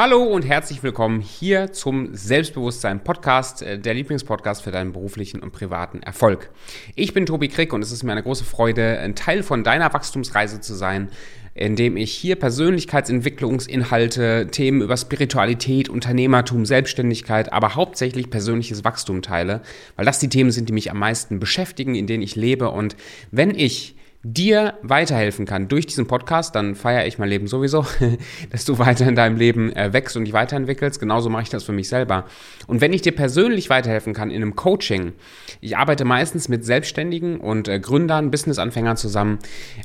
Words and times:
Hallo 0.00 0.22
und 0.22 0.46
herzlich 0.46 0.84
willkommen 0.84 1.20
hier 1.20 1.72
zum 1.72 2.14
Selbstbewusstsein 2.14 3.02
Podcast, 3.02 3.62
äh, 3.62 3.80
der 3.80 3.94
Lieblingspodcast 3.94 4.62
für 4.62 4.70
deinen 4.70 4.92
beruflichen 4.92 5.40
und 5.40 5.50
privaten 5.50 6.04
Erfolg. 6.04 6.50
Ich 6.94 7.14
bin 7.14 7.26
Tobi 7.26 7.48
Krick 7.48 7.72
und 7.72 7.82
es 7.82 7.90
ist 7.90 8.04
mir 8.04 8.12
eine 8.12 8.22
große 8.22 8.44
Freude, 8.44 9.00
ein 9.00 9.16
Teil 9.16 9.42
von 9.42 9.64
deiner 9.64 9.92
Wachstumsreise 9.92 10.60
zu 10.60 10.74
sein, 10.74 11.08
indem 11.54 11.96
ich 11.96 12.12
hier 12.12 12.36
Persönlichkeitsentwicklungsinhalte, 12.36 14.46
Themen 14.52 14.82
über 14.82 14.96
Spiritualität, 14.96 15.88
Unternehmertum, 15.88 16.64
Selbstständigkeit, 16.64 17.52
aber 17.52 17.74
hauptsächlich 17.74 18.30
persönliches 18.30 18.84
Wachstum 18.84 19.20
teile, 19.20 19.62
weil 19.96 20.06
das 20.06 20.20
die 20.20 20.28
Themen 20.28 20.52
sind, 20.52 20.68
die 20.68 20.74
mich 20.74 20.92
am 20.92 21.00
meisten 21.00 21.40
beschäftigen, 21.40 21.96
in 21.96 22.06
denen 22.06 22.22
ich 22.22 22.36
lebe 22.36 22.70
und 22.70 22.94
wenn 23.32 23.52
ich 23.52 23.96
dir 24.24 24.74
weiterhelfen 24.82 25.46
kann 25.46 25.68
durch 25.68 25.86
diesen 25.86 26.08
Podcast, 26.08 26.54
dann 26.56 26.74
feiere 26.74 27.06
ich 27.06 27.18
mein 27.18 27.28
Leben 27.28 27.46
sowieso, 27.46 27.86
dass 28.50 28.64
du 28.64 28.78
weiter 28.78 29.06
in 29.06 29.14
deinem 29.14 29.36
Leben 29.36 29.72
äh, 29.76 29.92
wächst 29.92 30.16
und 30.16 30.24
dich 30.24 30.32
weiterentwickelst. 30.32 30.98
Genauso 30.98 31.30
mache 31.30 31.42
ich 31.42 31.50
das 31.50 31.62
für 31.62 31.72
mich 31.72 31.88
selber. 31.88 32.24
Und 32.66 32.80
wenn 32.80 32.92
ich 32.92 33.02
dir 33.02 33.12
persönlich 33.12 33.70
weiterhelfen 33.70 34.14
kann 34.14 34.30
in 34.30 34.42
einem 34.42 34.56
Coaching, 34.56 35.12
ich 35.60 35.76
arbeite 35.76 36.04
meistens 36.04 36.48
mit 36.48 36.64
Selbstständigen 36.64 37.38
und 37.38 37.68
äh, 37.68 37.78
Gründern, 37.78 38.32
Businessanfängern 38.32 38.96
zusammen, 38.96 39.38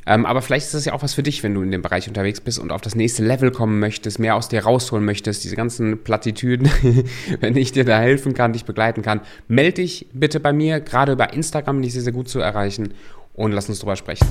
ähm, 0.04 0.26
aber 0.26 0.42
vielleicht 0.42 0.66
ist 0.66 0.74
das 0.74 0.84
ja 0.84 0.94
auch 0.94 1.02
was 1.04 1.14
für 1.14 1.22
dich, 1.22 1.44
wenn 1.44 1.54
du 1.54 1.62
in 1.62 1.70
dem 1.70 1.82
Bereich 1.82 2.08
unterwegs 2.08 2.40
bist 2.40 2.58
und 2.58 2.72
auf 2.72 2.80
das 2.80 2.96
nächste 2.96 3.24
Level 3.24 3.52
kommen 3.52 3.78
möchtest, 3.78 4.18
mehr 4.18 4.34
aus 4.34 4.48
dir 4.48 4.64
rausholen 4.64 5.04
möchtest, 5.04 5.44
diese 5.44 5.54
ganzen 5.54 6.02
Plattitüden, 6.02 6.68
wenn 7.40 7.56
ich 7.56 7.70
dir 7.70 7.84
da 7.84 8.00
helfen 8.00 8.34
kann, 8.34 8.52
dich 8.52 8.64
begleiten 8.64 9.02
kann, 9.02 9.20
melde 9.46 9.74
dich 9.74 10.08
bitte 10.12 10.40
bei 10.40 10.52
mir, 10.52 10.80
gerade 10.80 11.12
über 11.12 11.32
Instagram 11.32 11.76
bin 11.76 11.84
ich 11.84 11.92
sehr, 11.92 12.02
sehr 12.02 12.12
gut 12.12 12.28
zu 12.28 12.40
erreichen 12.40 12.94
und 13.34 13.52
lass 13.52 13.68
uns 13.68 13.80
drüber 13.80 13.96
sprechen. 13.96 14.26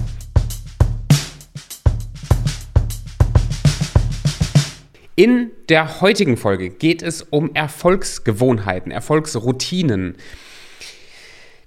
In 5.16 5.52
der 5.70 6.02
heutigen 6.02 6.38
Folge 6.38 6.72
geht 6.72 7.04
es 7.04 7.22
um 7.22 7.54
Erfolgsgewohnheiten, 7.54 8.92
Erfolgsroutinen. 8.92 10.16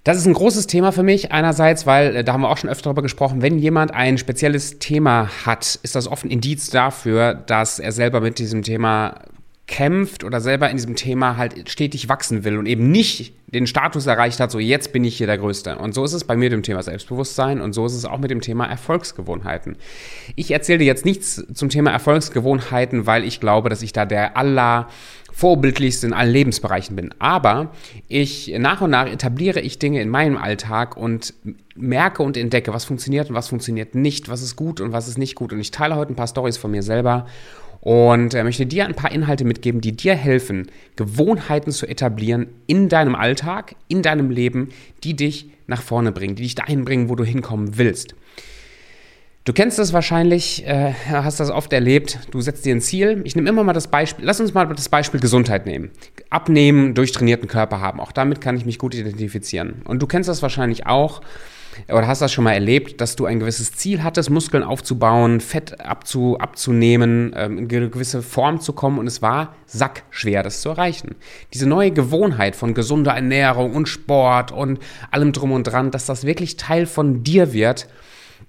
Das 0.02 0.16
ist 0.16 0.26
ein 0.26 0.34
großes 0.34 0.66
Thema 0.66 0.90
für 0.92 1.04
mich. 1.04 1.30
Einerseits, 1.30 1.86
weil, 1.86 2.16
äh, 2.16 2.24
da 2.24 2.32
haben 2.32 2.40
wir 2.40 2.48
auch 2.48 2.58
schon 2.58 2.70
öfter 2.70 2.84
darüber 2.84 3.02
gesprochen, 3.02 3.42
wenn 3.42 3.58
jemand 3.58 3.92
ein 3.92 4.18
spezielles 4.18 4.78
Thema 4.80 5.30
hat, 5.44 5.78
ist 5.82 5.94
das 5.94 6.08
oft 6.08 6.24
ein 6.24 6.30
Indiz 6.30 6.70
dafür, 6.70 7.34
dass 7.34 7.78
er 7.78 7.92
selber 7.92 8.20
mit 8.20 8.38
diesem 8.38 8.62
Thema 8.62 9.20
kämpft 9.67 10.22
oder 10.22 10.41
selber 10.41 10.70
in 10.70 10.77
diesem 10.77 10.95
Thema 10.95 11.36
halt 11.36 11.69
stetig 11.69 12.09
wachsen 12.09 12.45
will 12.45 12.56
und 12.56 12.67
eben 12.67 12.91
nicht 12.91 13.34
den 13.48 13.67
Status 13.67 14.06
erreicht 14.06 14.39
hat, 14.39 14.50
so 14.50 14.59
jetzt 14.59 14.92
bin 14.92 15.05
ich 15.05 15.17
hier 15.17 15.27
der 15.27 15.39
Größte. 15.39 15.78
Und 15.78 15.92
so 15.92 16.05
ist 16.05 16.12
es 16.12 16.25
bei 16.25 16.36
mir 16.36 16.45
mit 16.45 16.53
dem 16.53 16.62
Thema 16.62 16.83
Selbstbewusstsein 16.83 17.61
und 17.61 17.72
so 17.72 17.87
ist 17.87 17.94
es 17.94 18.05
auch 18.05 18.19
mit 18.19 18.31
dem 18.31 18.41
Thema 18.41 18.67
Erfolgsgewohnheiten. 18.67 19.77
Ich 20.37 20.50
erzähle 20.50 20.78
dir 20.78 20.84
jetzt 20.84 21.05
nichts 21.05 21.44
zum 21.53 21.69
Thema 21.69 21.91
Erfolgsgewohnheiten, 21.91 23.06
weil 23.06 23.25
ich 23.25 23.41
glaube, 23.41 23.69
dass 23.69 23.83
ich 23.83 23.92
da 23.92 24.05
der 24.05 24.37
aller 24.37 24.89
vorbildlichste 25.33 26.06
in 26.06 26.12
allen 26.14 26.33
Lebensbereichen 26.33 26.97
bin. 26.97 27.14
Aber 27.19 27.72
ich 28.09 28.55
nach 28.59 28.81
und 28.81 28.91
nach 28.91 29.06
etabliere 29.06 29.61
ich 29.61 29.78
Dinge 29.78 30.00
in 30.00 30.09
meinem 30.09 30.39
Alltag 30.39 30.97
und 30.97 31.34
merke 31.75 32.22
und 32.22 32.39
entdecke, 32.39 32.72
was 32.72 32.87
funktioniert 32.87 33.28
und 33.28 33.34
was 33.34 33.48
funktioniert 33.48 33.94
nicht, 33.94 34.31
was 34.31 34.41
ist 34.41 34.56
gut 34.56 34.81
und 34.81 34.92
was 34.92 35.09
ist 35.09 35.19
nicht 35.19 35.34
gut. 35.34 35.53
Und 35.53 35.61
ich 35.61 35.72
teile 35.72 35.97
heute 35.97 36.12
ein 36.12 36.17
paar 36.17 36.27
Stories 36.27 36.56
von 36.56 36.70
mir 36.70 36.83
selber 36.83 37.27
und 37.86 38.34
äh, 38.34 38.42
möchte 38.42 38.66
dir 38.66 38.84
ein 38.84 38.96
paar 38.96 39.12
Inhalte 39.12 39.44
mitgeben, 39.44 39.80
die 39.80 39.92
dir 39.92 40.16
helfen, 40.16 40.72
Gewohnheiten 40.96 41.70
zu 41.70 41.86
etablieren 41.86 42.48
in 42.66 42.88
deinem 42.88 43.14
Alltag, 43.14 43.76
in 43.86 44.02
deinem 44.02 44.30
Leben, 44.30 44.70
die 45.04 45.14
dich 45.14 45.50
nach 45.68 45.82
vorne 45.82 46.10
bringen, 46.10 46.34
die 46.34 46.42
dich 46.42 46.56
dahin 46.56 46.84
bringen, 46.84 47.08
wo 47.08 47.14
du 47.14 47.22
hinkommen 47.22 47.78
willst. 47.78 48.16
Du 49.44 49.52
kennst 49.52 49.78
das 49.78 49.92
wahrscheinlich, 49.92 50.66
äh, 50.66 50.94
hast 51.12 51.38
das 51.38 51.48
oft 51.48 51.72
erlebt. 51.72 52.19
Du 52.32 52.41
setzt 52.41 52.66
dir 52.66 52.75
ein 52.75 52.80
Ziel. 52.80 53.22
Ich 53.22 53.36
nehme 53.36 53.48
immer 53.48 53.62
mal 53.62 53.72
das 53.72 53.86
Beispiel, 53.86 54.25
lass 54.25 54.41
uns 54.41 54.52
mal 54.52 54.66
das 54.66 54.88
Beispiel 54.88 55.20
Gesundheit 55.20 55.64
nehmen. 55.64 55.92
Abnehmen, 56.28 56.94
durchtrainierten 56.94 57.46
Körper 57.46 57.80
haben. 57.80 58.00
Auch 58.00 58.10
damit 58.10 58.41
kann 58.41 58.56
ich 58.56 58.66
mich 58.66 58.80
gut 58.80 58.96
identifizieren. 58.96 59.82
Und 59.84 60.02
du 60.02 60.08
kennst 60.08 60.28
das 60.28 60.42
wahrscheinlich 60.42 60.86
auch 60.88 61.20
oder 61.88 62.06
hast 62.06 62.22
das 62.22 62.32
schon 62.32 62.44
mal 62.44 62.53
erlebt, 62.53 63.00
dass 63.00 63.16
du 63.16 63.26
ein 63.26 63.41
gewisses 63.41 63.72
Ziel 63.72 64.03
hattest, 64.03 64.31
Muskeln 64.31 64.62
aufzubauen, 64.62 65.41
Fett 65.41 65.81
abzu, 65.81 66.38
abzunehmen, 66.38 67.34
ähm, 67.37 67.59
in 67.59 67.70
eine 67.70 67.91
gewisse 67.91 68.22
Form 68.22 68.60
zu 68.60 68.72
kommen 68.72 68.98
und 68.98 69.06
es 69.06 69.22
war 69.22 69.54
sackschwer, 69.66 70.42
das 70.42 70.60
zu 70.60 70.70
erreichen. 70.70 71.14
Diese 71.54 71.66
neue 71.66 71.91
Gewohnheit 71.91 72.56
von 72.56 72.75
gesunder 72.75 73.12
Ernährung 73.12 73.75
und 73.75 73.88
Sport 73.88 74.53
und 74.53 74.78
allem 75.10 75.32
drum 75.32 75.53
und 75.53 75.64
dran, 75.64 75.91
dass 75.91 76.06
das 76.06 76.25
wirklich 76.25 76.56
Teil 76.56 76.87
von 76.87 77.22
dir 77.25 77.53
wird, 77.53 77.88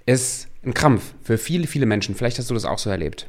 ist 0.05 0.47
ein 0.65 0.73
Krampf 0.73 1.13
für 1.23 1.37
viele, 1.37 1.67
viele 1.67 1.85
Menschen. 1.85 2.15
Vielleicht 2.15 2.39
hast 2.39 2.49
du 2.49 2.53
das 2.53 2.65
auch 2.65 2.79
so 2.79 2.89
erlebt. 2.89 3.27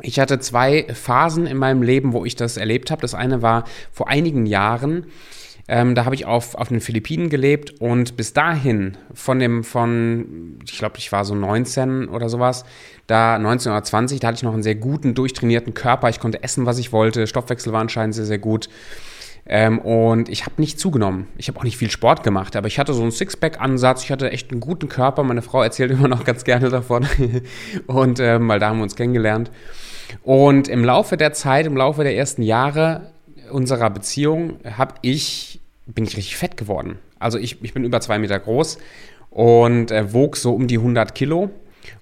Ich 0.00 0.20
hatte 0.20 0.38
zwei 0.38 0.86
Phasen 0.94 1.46
in 1.46 1.56
meinem 1.56 1.82
Leben, 1.82 2.12
wo 2.12 2.24
ich 2.24 2.36
das 2.36 2.56
erlebt 2.56 2.90
habe. 2.90 3.02
Das 3.02 3.14
eine 3.14 3.42
war 3.42 3.64
vor 3.90 4.08
einigen 4.08 4.46
Jahren. 4.46 5.06
Ähm, 5.70 5.94
da 5.94 6.06
habe 6.06 6.14
ich 6.14 6.24
auf, 6.24 6.54
auf 6.54 6.68
den 6.68 6.80
Philippinen 6.80 7.28
gelebt 7.28 7.78
und 7.78 8.16
bis 8.16 8.32
dahin 8.32 8.96
von 9.12 9.38
dem, 9.38 9.64
von, 9.64 10.58
ich 10.64 10.78
glaube, 10.78 10.96
ich 10.96 11.12
war 11.12 11.26
so 11.26 11.34
19 11.34 12.08
oder 12.08 12.30
sowas, 12.30 12.64
da 13.06 13.38
19 13.38 13.72
oder 13.72 13.82
20, 13.82 14.18
da 14.18 14.28
hatte 14.28 14.36
ich 14.36 14.42
noch 14.42 14.54
einen 14.54 14.62
sehr 14.62 14.76
guten, 14.76 15.14
durchtrainierten 15.14 15.74
Körper. 15.74 16.08
Ich 16.08 16.20
konnte 16.20 16.42
essen, 16.42 16.64
was 16.64 16.78
ich 16.78 16.90
wollte. 16.92 17.26
Stoffwechsel 17.26 17.72
war 17.72 17.82
anscheinend 17.82 18.14
sehr, 18.14 18.24
sehr 18.24 18.38
gut. 18.38 18.70
Ähm, 19.44 19.78
und 19.78 20.28
ich 20.28 20.46
habe 20.46 20.54
nicht 20.58 20.78
zugenommen. 20.78 21.26
Ich 21.36 21.48
habe 21.48 21.58
auch 21.58 21.64
nicht 21.64 21.78
viel 21.78 21.90
Sport 21.90 22.22
gemacht, 22.22 22.56
aber 22.56 22.66
ich 22.66 22.78
hatte 22.78 22.92
so 22.92 23.02
einen 23.02 23.10
Sixpack-Ansatz. 23.10 24.04
Ich 24.04 24.10
hatte 24.10 24.30
echt 24.30 24.50
einen 24.50 24.60
guten 24.60 24.88
Körper. 24.88 25.22
Meine 25.22 25.42
Frau 25.42 25.62
erzählt 25.62 25.90
immer 25.98 26.08
noch 26.08 26.24
ganz 26.24 26.44
gerne 26.44 26.70
davon. 26.70 27.06
und 27.86 28.20
ähm, 28.20 28.48
weil 28.48 28.58
da 28.58 28.68
haben 28.68 28.78
wir 28.78 28.84
uns 28.84 28.96
kennengelernt. 28.96 29.50
Und 30.22 30.68
im 30.68 30.84
Laufe 30.84 31.18
der 31.18 31.34
Zeit, 31.34 31.66
im 31.66 31.76
Laufe 31.76 32.02
der 32.02 32.16
ersten 32.16 32.42
Jahre 32.42 33.10
unserer 33.50 33.90
Beziehung 33.90 34.58
habe 34.64 34.94
ich, 35.02 35.60
bin 35.86 36.04
ich 36.04 36.16
richtig 36.16 36.36
fett 36.36 36.56
geworden. 36.56 36.98
Also 37.18 37.38
ich, 37.38 37.62
ich 37.62 37.74
bin 37.74 37.84
über 37.84 38.00
zwei 38.00 38.18
Meter 38.18 38.38
groß 38.38 38.78
und 39.30 39.90
äh, 39.90 40.12
wog 40.12 40.36
so 40.36 40.54
um 40.54 40.66
die 40.66 40.78
100 40.78 41.14
Kilo. 41.14 41.50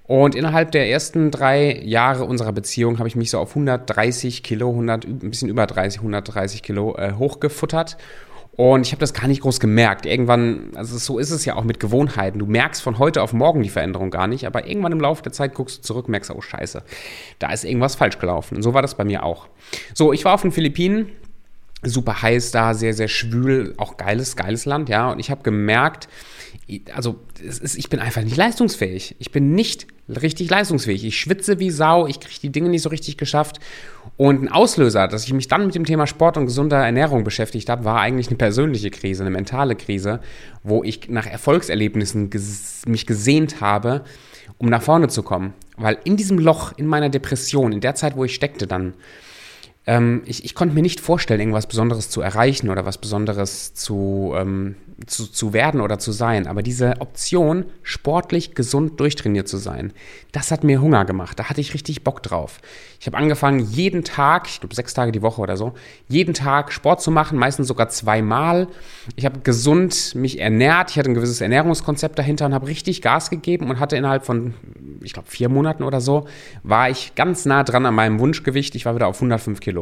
Und 0.04 0.34
innerhalb 0.34 0.70
der 0.72 0.88
ersten 0.88 1.30
drei 1.30 1.80
Jahre 1.82 2.24
unserer 2.24 2.52
Beziehung 2.52 2.98
habe 2.98 3.08
ich 3.08 3.16
mich 3.16 3.30
so 3.30 3.38
auf 3.38 3.50
130 3.50 4.42
Kilo, 4.42 4.70
100, 4.70 5.04
ein 5.04 5.18
bisschen 5.18 5.48
über 5.48 5.66
30, 5.66 6.00
130 6.00 6.62
Kilo 6.62 6.96
äh, 6.96 7.12
hochgefuttert. 7.12 7.96
Und 8.56 8.86
ich 8.86 8.92
habe 8.92 9.00
das 9.00 9.12
gar 9.12 9.28
nicht 9.28 9.42
groß 9.42 9.60
gemerkt. 9.60 10.06
Irgendwann, 10.06 10.70
also 10.76 10.96
so 10.96 11.18
ist 11.18 11.30
es 11.30 11.44
ja 11.44 11.56
auch 11.56 11.64
mit 11.64 11.78
Gewohnheiten. 11.78 12.38
Du 12.38 12.46
merkst 12.46 12.80
von 12.80 12.98
heute 12.98 13.22
auf 13.22 13.34
morgen 13.34 13.62
die 13.62 13.68
Veränderung 13.68 14.10
gar 14.10 14.26
nicht, 14.26 14.46
aber 14.46 14.66
irgendwann 14.66 14.92
im 14.92 15.00
Laufe 15.00 15.22
der 15.22 15.32
Zeit 15.32 15.52
guckst 15.54 15.78
du 15.78 15.82
zurück, 15.82 16.08
merkst, 16.08 16.30
oh 16.30 16.40
Scheiße, 16.40 16.82
da 17.38 17.52
ist 17.52 17.64
irgendwas 17.64 17.96
falsch 17.96 18.18
gelaufen. 18.18 18.56
Und 18.56 18.62
so 18.62 18.72
war 18.72 18.80
das 18.80 18.94
bei 18.94 19.04
mir 19.04 19.24
auch. 19.24 19.48
So, 19.92 20.12
ich 20.14 20.24
war 20.24 20.32
auf 20.32 20.42
den 20.42 20.52
Philippinen, 20.52 21.10
super 21.82 22.22
heiß 22.22 22.50
da, 22.50 22.74
sehr, 22.74 22.94
sehr 22.94 23.08
schwül, 23.08 23.74
auch 23.76 23.96
geiles, 23.96 24.36
geiles 24.36 24.64
Land, 24.64 24.88
ja. 24.88 25.10
Und 25.10 25.18
ich 25.18 25.30
habe 25.30 25.42
gemerkt, 25.42 26.08
also 26.94 27.20
ist, 27.42 27.76
ich 27.76 27.88
bin 27.88 28.00
einfach 28.00 28.22
nicht 28.22 28.36
leistungsfähig. 28.36 29.16
Ich 29.18 29.30
bin 29.30 29.54
nicht 29.54 29.86
richtig 30.08 30.50
leistungsfähig. 30.50 31.04
Ich 31.04 31.18
schwitze 31.18 31.58
wie 31.58 31.70
Sau, 31.70 32.06
ich 32.06 32.20
kriege 32.20 32.40
die 32.40 32.50
Dinge 32.50 32.68
nicht 32.68 32.82
so 32.82 32.88
richtig 32.88 33.16
geschafft. 33.16 33.60
Und 34.16 34.42
ein 34.42 34.48
Auslöser, 34.48 35.08
dass 35.08 35.24
ich 35.24 35.32
mich 35.32 35.48
dann 35.48 35.66
mit 35.66 35.74
dem 35.74 35.84
Thema 35.84 36.06
Sport 36.06 36.36
und 36.36 36.46
gesunder 36.46 36.78
Ernährung 36.78 37.24
beschäftigt 37.24 37.68
habe, 37.68 37.84
war 37.84 38.00
eigentlich 38.00 38.28
eine 38.28 38.36
persönliche 38.36 38.90
Krise, 38.90 39.22
eine 39.22 39.30
mentale 39.30 39.76
Krise, 39.76 40.20
wo 40.62 40.82
ich 40.82 41.08
nach 41.08 41.26
Erfolgserlebnissen 41.26 42.30
ges 42.30 42.82
mich 42.86 43.06
gesehnt 43.06 43.60
habe, 43.60 44.04
um 44.58 44.68
nach 44.68 44.82
vorne 44.82 45.08
zu 45.08 45.22
kommen. 45.22 45.52
Weil 45.76 45.98
in 46.04 46.16
diesem 46.16 46.38
Loch, 46.38 46.72
in 46.76 46.86
meiner 46.86 47.10
Depression, 47.10 47.72
in 47.72 47.80
der 47.80 47.94
Zeit, 47.94 48.16
wo 48.16 48.24
ich 48.24 48.34
steckte 48.34 48.66
dann, 48.66 48.94
ähm, 49.86 50.22
ich, 50.26 50.44
ich 50.44 50.54
konnte 50.56 50.74
mir 50.74 50.82
nicht 50.82 51.00
vorstellen, 51.00 51.38
irgendwas 51.38 51.68
Besonderes 51.68 52.10
zu 52.10 52.20
erreichen 52.20 52.70
oder 52.70 52.84
was 52.84 52.98
Besonderes 52.98 53.72
zu, 53.74 54.34
ähm, 54.36 54.74
zu, 55.06 55.30
zu 55.30 55.52
werden 55.52 55.80
oder 55.80 56.00
zu 56.00 56.10
sein. 56.10 56.48
Aber 56.48 56.62
diese 56.62 57.00
Option, 57.00 57.66
sportlich 57.82 58.56
gesund 58.56 58.98
durchtrainiert 58.98 59.46
zu 59.46 59.58
sein, 59.58 59.92
das 60.32 60.50
hat 60.50 60.64
mir 60.64 60.80
Hunger 60.80 61.04
gemacht. 61.04 61.38
Da 61.38 61.44
hatte 61.48 61.60
ich 61.60 61.72
richtig 61.72 62.02
Bock 62.02 62.22
drauf. 62.22 62.58
Ich 62.98 63.06
habe 63.06 63.16
angefangen, 63.16 63.60
jeden 63.60 64.02
Tag, 64.02 64.48
ich 64.48 64.58
glaube 64.58 64.74
sechs 64.74 64.92
Tage 64.92 65.12
die 65.12 65.22
Woche 65.22 65.40
oder 65.40 65.56
so, 65.56 65.74
jeden 66.08 66.34
Tag 66.34 66.72
Sport 66.72 67.00
zu 67.00 67.12
machen, 67.12 67.38
meistens 67.38 67.68
sogar 67.68 67.88
zweimal. 67.88 68.66
Ich 69.14 69.24
habe 69.24 69.40
gesund 69.40 70.14
mich 70.16 70.40
ernährt, 70.40 70.90
ich 70.90 70.98
hatte 70.98 71.10
ein 71.10 71.14
gewisses 71.14 71.40
Ernährungskonzept 71.40 72.18
dahinter 72.18 72.46
und 72.46 72.54
habe 72.54 72.66
richtig 72.66 73.02
Gas 73.02 73.30
gegeben 73.30 73.70
und 73.70 73.78
hatte 73.78 73.96
innerhalb 73.96 74.24
von, 74.24 74.54
ich 75.02 75.12
glaube, 75.12 75.28
vier 75.30 75.48
Monaten 75.48 75.84
oder 75.84 76.00
so, 76.00 76.26
war 76.64 76.90
ich 76.90 77.14
ganz 77.14 77.44
nah 77.44 77.62
dran 77.62 77.86
an 77.86 77.94
meinem 77.94 78.18
Wunschgewicht. 78.18 78.74
Ich 78.74 78.84
war 78.84 78.96
wieder 78.96 79.06
auf 79.06 79.16
105 79.16 79.60
Kilo. 79.60 79.75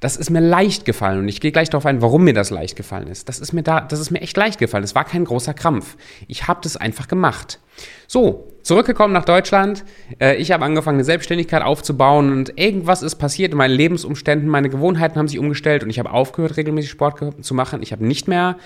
Das 0.00 0.16
ist 0.16 0.30
mir 0.30 0.40
leicht 0.40 0.84
gefallen 0.84 1.18
und 1.18 1.28
ich 1.28 1.40
gehe 1.40 1.50
gleich 1.50 1.70
darauf 1.70 1.84
ein, 1.84 2.00
warum 2.00 2.22
mir 2.22 2.32
das 2.32 2.50
leicht 2.50 2.76
gefallen 2.76 3.08
ist. 3.08 3.28
Das 3.28 3.40
ist 3.40 3.52
mir 3.52 3.62
da, 3.62 3.80
das 3.80 3.98
ist 3.98 4.12
mir 4.12 4.20
echt 4.20 4.36
leicht 4.36 4.60
gefallen. 4.60 4.84
Es 4.84 4.94
war 4.94 5.04
kein 5.04 5.24
großer 5.24 5.54
Krampf. 5.54 5.96
Ich 6.28 6.46
habe 6.46 6.60
das 6.62 6.76
einfach 6.76 7.08
gemacht. 7.08 7.58
So, 8.06 8.46
zurückgekommen 8.62 9.12
nach 9.12 9.24
Deutschland. 9.24 9.84
Äh, 10.20 10.36
ich 10.36 10.52
habe 10.52 10.64
angefangen, 10.64 10.96
eine 10.96 11.04
Selbstständigkeit 11.04 11.62
aufzubauen 11.62 12.32
und 12.32 12.58
irgendwas 12.58 13.02
ist 13.02 13.16
passiert 13.16 13.52
in 13.52 13.58
meinen 13.58 13.74
Lebensumständen. 13.74 14.48
Meine 14.48 14.68
Gewohnheiten 14.68 15.18
haben 15.18 15.28
sich 15.28 15.38
umgestellt 15.40 15.82
und 15.82 15.90
ich 15.90 15.98
habe 15.98 16.12
aufgehört, 16.12 16.56
regelmäßig 16.56 16.90
Sport 16.90 17.44
zu 17.44 17.54
machen. 17.54 17.82
Ich 17.82 17.90
habe 17.90 18.06
nicht 18.06 18.28
mehr 18.28 18.56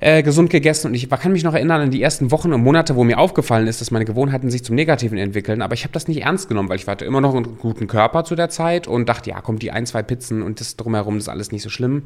äh, 0.00 0.22
gesund 0.22 0.50
gegessen 0.50 0.88
und 0.88 0.94
ich 0.94 1.08
kann 1.08 1.32
mich 1.32 1.42
noch 1.42 1.54
erinnern 1.54 1.80
an 1.80 1.90
die 1.90 2.02
ersten 2.02 2.30
Wochen 2.30 2.52
und 2.52 2.62
Monate, 2.62 2.94
wo 2.94 3.04
mir 3.04 3.18
aufgefallen 3.18 3.66
ist, 3.66 3.80
dass 3.80 3.90
meine 3.90 4.04
Gewohnheiten 4.04 4.50
sich 4.50 4.64
zum 4.64 4.76
Negativen 4.76 5.18
entwickeln, 5.18 5.60
aber 5.60 5.74
ich 5.74 5.84
habe 5.84 5.92
das 5.92 6.06
nicht 6.06 6.22
ernst 6.22 6.48
genommen, 6.48 6.68
weil 6.68 6.76
ich 6.76 6.86
hatte 6.86 7.04
immer 7.04 7.20
noch 7.20 7.34
einen 7.34 7.58
guten 7.58 7.88
Körper 7.88 8.24
zu 8.24 8.36
der 8.36 8.48
Zeit 8.48 8.86
und 8.86 9.08
dachte, 9.08 9.30
ja, 9.30 9.40
kommt 9.40 9.62
die 9.62 9.72
ein, 9.72 9.86
zwei 9.86 10.02
Pizzen 10.02 10.42
und 10.42 10.60
das 10.60 10.76
drumherum 10.76 11.14
das 11.14 11.24
ist 11.24 11.28
alles 11.28 11.52
nicht 11.52 11.62
so 11.62 11.68
schlimm. 11.68 12.04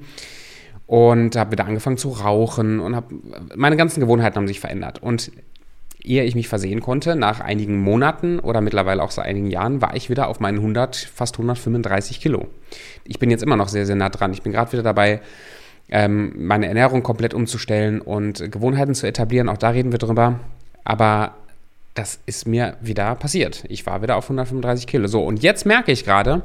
Und 0.86 1.36
habe 1.36 1.52
wieder 1.52 1.64
angefangen 1.64 1.96
zu 1.96 2.10
rauchen 2.10 2.80
und 2.80 2.96
habe 2.96 3.14
meine 3.54 3.76
ganzen 3.76 4.00
Gewohnheiten 4.00 4.36
haben 4.36 4.48
sich 4.48 4.60
verändert 4.60 5.02
und 5.02 5.30
ehe 6.04 6.24
ich 6.24 6.34
mich 6.34 6.48
versehen 6.48 6.80
konnte, 6.80 7.16
nach 7.16 7.40
einigen 7.40 7.78
Monaten 7.78 8.40
oder 8.40 8.60
mittlerweile 8.60 9.02
auch 9.02 9.10
seit 9.10 9.26
einigen 9.26 9.50
Jahren, 9.50 9.80
war 9.80 9.94
ich 9.94 10.10
wieder 10.10 10.28
auf 10.28 10.40
meinen 10.40 10.58
100, 10.58 10.96
fast 10.96 11.34
135 11.36 12.20
Kilo. 12.20 12.48
Ich 13.04 13.18
bin 13.18 13.30
jetzt 13.30 13.42
immer 13.42 13.56
noch 13.56 13.68
sehr, 13.68 13.86
sehr 13.86 13.96
nah 13.96 14.08
dran. 14.08 14.32
Ich 14.32 14.42
bin 14.42 14.52
gerade 14.52 14.72
wieder 14.72 14.82
dabei, 14.82 15.20
ähm, 15.88 16.32
meine 16.36 16.66
Ernährung 16.66 17.02
komplett 17.02 17.34
umzustellen 17.34 18.00
und 18.00 18.50
Gewohnheiten 18.50 18.94
zu 18.94 19.06
etablieren. 19.06 19.48
Auch 19.48 19.58
da 19.58 19.70
reden 19.70 19.92
wir 19.92 19.98
drüber. 19.98 20.40
Aber 20.84 21.34
das 21.94 22.18
ist 22.26 22.46
mir 22.46 22.76
wieder 22.80 23.14
passiert. 23.14 23.64
Ich 23.68 23.84
war 23.86 24.02
wieder 24.02 24.16
auf 24.16 24.24
135 24.24 24.86
Kilo. 24.86 25.06
So, 25.08 25.22
und 25.22 25.42
jetzt 25.42 25.66
merke 25.66 25.92
ich 25.92 26.04
gerade, 26.04 26.42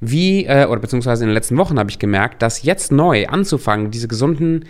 wie, 0.00 0.44
äh, 0.44 0.66
oder 0.66 0.80
beziehungsweise 0.80 1.24
in 1.24 1.30
den 1.30 1.34
letzten 1.34 1.56
Wochen 1.56 1.78
habe 1.78 1.90
ich 1.90 1.98
gemerkt, 1.98 2.42
dass 2.42 2.62
jetzt 2.62 2.92
neu 2.92 3.26
anzufangen, 3.26 3.90
diese 3.90 4.08
gesunden 4.08 4.66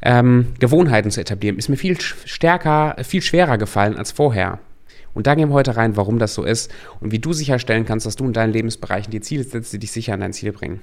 ähm, 0.00 0.54
Gewohnheiten 0.58 1.10
zu 1.10 1.20
etablieren, 1.20 1.58
ist 1.58 1.68
mir 1.68 1.76
viel 1.76 1.98
stärker, 2.00 2.96
viel 3.02 3.22
schwerer 3.22 3.58
gefallen 3.58 3.96
als 3.96 4.12
vorher. 4.12 4.60
Und 5.14 5.26
da 5.26 5.34
gehen 5.34 5.48
wir 5.48 5.54
heute 5.54 5.76
rein, 5.76 5.96
warum 5.96 6.18
das 6.18 6.34
so 6.34 6.44
ist 6.44 6.72
und 7.00 7.10
wie 7.10 7.18
du 7.18 7.32
sicherstellen 7.32 7.84
kannst, 7.84 8.06
dass 8.06 8.16
du 8.16 8.24
in 8.24 8.32
deinen 8.32 8.52
Lebensbereichen 8.52 9.10
die 9.10 9.20
Ziele 9.20 9.42
setzt, 9.42 9.72
die 9.72 9.78
dich 9.78 9.90
sicher 9.90 10.14
an 10.14 10.20
dein 10.20 10.32
Ziel 10.32 10.52
bringen. 10.52 10.80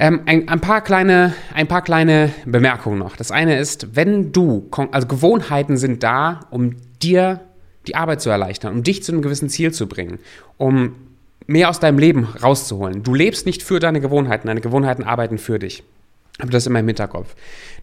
Ähm, 0.00 0.22
ein, 0.24 0.48
ein, 0.48 0.60
paar 0.62 0.80
kleine, 0.80 1.34
ein 1.52 1.68
paar 1.68 1.82
kleine 1.82 2.32
Bemerkungen 2.46 2.98
noch. 2.98 3.16
Das 3.16 3.30
eine 3.30 3.58
ist, 3.58 3.94
wenn 3.94 4.32
du, 4.32 4.66
also 4.92 5.06
Gewohnheiten 5.06 5.76
sind 5.76 6.02
da, 6.02 6.40
um 6.50 6.76
dir 7.02 7.40
die 7.86 7.96
Arbeit 7.96 8.22
zu 8.22 8.30
erleichtern, 8.30 8.72
um 8.72 8.82
dich 8.82 9.02
zu 9.02 9.12
einem 9.12 9.20
gewissen 9.20 9.50
Ziel 9.50 9.72
zu 9.72 9.86
bringen, 9.86 10.18
um 10.56 10.94
mehr 11.46 11.68
aus 11.68 11.80
deinem 11.80 11.98
Leben 11.98 12.24
rauszuholen. 12.42 13.02
Du 13.02 13.14
lebst 13.14 13.44
nicht 13.44 13.62
für 13.62 13.78
deine 13.78 14.00
Gewohnheiten, 14.00 14.46
deine 14.46 14.62
Gewohnheiten 14.62 15.04
arbeiten 15.04 15.36
für 15.36 15.58
dich. 15.58 15.82
Hab 16.40 16.50
das 16.50 16.66
immer 16.66 16.80
im 16.80 16.86
Hinterkopf. 16.86 17.34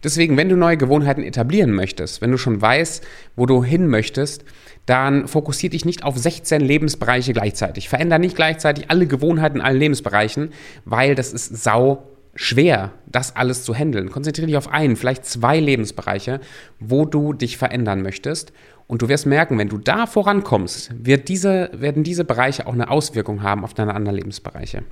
Deswegen, 0.02 0.36
wenn 0.36 0.48
du 0.48 0.56
neue 0.56 0.76
Gewohnheiten 0.76 1.22
etablieren 1.22 1.72
möchtest, 1.72 2.20
wenn 2.20 2.30
du 2.30 2.38
schon 2.38 2.60
weißt, 2.60 3.06
wo 3.36 3.46
du 3.46 3.64
hin 3.64 3.86
möchtest, 3.88 4.44
dann 4.86 5.28
fokussiere 5.28 5.72
dich 5.72 5.84
nicht 5.84 6.04
auf 6.04 6.16
16 6.16 6.60
Lebensbereiche 6.60 7.32
gleichzeitig. 7.32 7.88
Veränder 7.88 8.18
nicht 8.18 8.36
gleichzeitig 8.36 8.90
alle 8.90 9.06
Gewohnheiten 9.06 9.56
in 9.56 9.62
allen 9.62 9.78
Lebensbereichen, 9.78 10.50
weil 10.84 11.14
das 11.14 11.32
ist 11.32 11.62
sau 11.62 12.04
schwer, 12.34 12.92
das 13.06 13.36
alles 13.36 13.64
zu 13.64 13.74
handeln. 13.74 14.10
Konzentriere 14.10 14.46
dich 14.46 14.56
auf 14.56 14.68
einen, 14.68 14.96
vielleicht 14.96 15.24
zwei 15.24 15.58
Lebensbereiche, 15.58 16.40
wo 16.78 17.04
du 17.04 17.32
dich 17.32 17.58
verändern 17.58 18.00
möchtest 18.00 18.52
und 18.86 19.02
du 19.02 19.08
wirst 19.08 19.26
merken, 19.26 19.58
wenn 19.58 19.68
du 19.68 19.76
da 19.76 20.06
vorankommst, 20.06 20.92
wird 20.96 21.28
diese, 21.28 21.70
werden 21.74 22.04
diese 22.04 22.24
Bereiche 22.24 22.66
auch 22.66 22.72
eine 22.72 22.90
Auswirkung 22.90 23.42
haben 23.42 23.64
auf 23.64 23.74
deine 23.74 23.94
anderen 23.94 24.16
Lebensbereiche. 24.16 24.82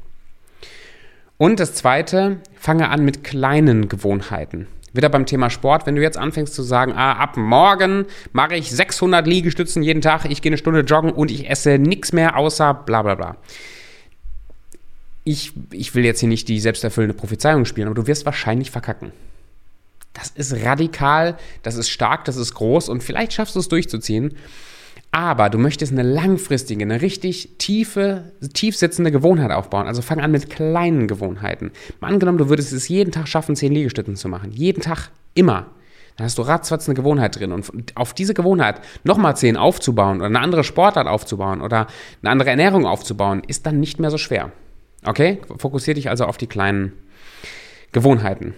Und 1.39 1.61
das 1.61 1.75
Zweite, 1.75 2.41
fange 2.55 2.89
an 2.89 3.05
mit 3.05 3.23
kleinen 3.23 3.89
Gewohnheiten. 3.89 4.67
Wieder 4.95 5.11
beim 5.11 5.27
Thema 5.27 5.51
Sport, 5.51 5.87
wenn 5.87 5.95
du 5.95 6.03
jetzt 6.03 6.17
anfängst 6.17 6.55
zu 6.55 6.63
sagen, 6.63 6.93
ah, 6.93 7.13
ab 7.13 7.37
morgen 7.37 8.07
mache 8.33 8.57
ich 8.57 8.71
600 8.71 9.27
Liegestützen 9.27 9.83
jeden 9.83 10.01
Tag, 10.01 10.25
ich 10.25 10.41
gehe 10.41 10.51
eine 10.51 10.57
Stunde 10.57 10.81
joggen 10.81 11.13
und 11.13 11.31
ich 11.31 11.51
esse 11.51 11.79
nichts 11.79 12.13
mehr 12.13 12.37
außer 12.37 12.73
bla 12.73 13.03
bla 13.03 13.15
bla. 13.15 13.37
Ich, 15.25 15.53
ich 15.73 15.95
will 15.95 16.05
jetzt 16.05 16.21
hier 16.21 16.29
nicht 16.31 16.49
die 16.49 16.61
selbsterfüllende 16.61 17.15
Prophezeiung 17.15 17.67
spielen, 17.67 17.89
aber 17.89 17.95
du 17.95 18.07
wirst 18.07 18.25
wahrscheinlich 18.25 18.71
verkacken. 18.71 19.13
Das 20.15 20.31
ist 20.31 20.65
radikal, 20.65 21.37
das 21.63 21.75
ist 21.75 21.91
stark, 21.91 22.25
das 22.25 22.37
ist 22.37 22.55
groß 22.55 22.89
und 22.89 23.03
vielleicht 23.03 23.35
schaffst 23.35 23.55
du 23.55 23.61
es 23.61 23.69
durchzuziehen. 23.69 24.35
Aber 25.17 25.49
du 25.49 25.57
möchtest 25.57 25.93
eine 25.93 26.03
langfristige, 26.03 26.85
eine 26.85 27.01
richtig 27.01 27.57
tiefe, 27.57 28.33
tief 28.53 28.77
sitzende 28.77 29.11
Gewohnheit 29.11 29.51
aufbauen. 29.51 29.87
Also 29.87 30.03
fang 30.03 30.21
an 30.21 30.31
mit 30.31 30.51
kleinen 30.51 31.09
Gewohnheiten. 31.09 31.71
Mal 32.01 32.09
angenommen, 32.09 32.37
du 32.37 32.51
würdest 32.51 32.71
es 32.75 32.87
jeden 32.89 33.13
Tag 33.13 33.27
schaffen, 33.27 33.57
10 33.57 33.73
Liegestützen 33.73 34.17
zu 34.17 34.29
machen. 34.29 34.53
Jeden 34.53 34.83
Tag, 34.83 35.09
immer. 35.33 35.69
Dann 36.19 36.27
hast 36.27 36.37
du 36.37 36.43
ratzfatz 36.43 36.87
eine 36.87 36.97
Gewohnheit 36.97 37.41
drin. 37.41 37.53
Und 37.53 37.97
auf 37.97 38.13
diese 38.13 38.35
Gewohnheit 38.35 38.83
nochmal 39.05 39.35
10 39.35 39.57
aufzubauen 39.57 40.19
oder 40.19 40.27
eine 40.27 40.41
andere 40.41 40.65
Sportart 40.65 41.07
aufzubauen 41.07 41.63
oder 41.63 41.87
eine 42.21 42.31
andere 42.31 42.51
Ernährung 42.51 42.85
aufzubauen, 42.85 43.41
ist 43.47 43.65
dann 43.65 43.81
nicht 43.81 43.99
mehr 43.99 44.11
so 44.11 44.19
schwer. 44.19 44.53
Okay? 45.03 45.41
Fokussiere 45.57 45.95
dich 45.95 46.11
also 46.11 46.27
auf 46.27 46.37
die 46.37 46.47
kleinen 46.47 46.93
Gewohnheiten 47.93 48.53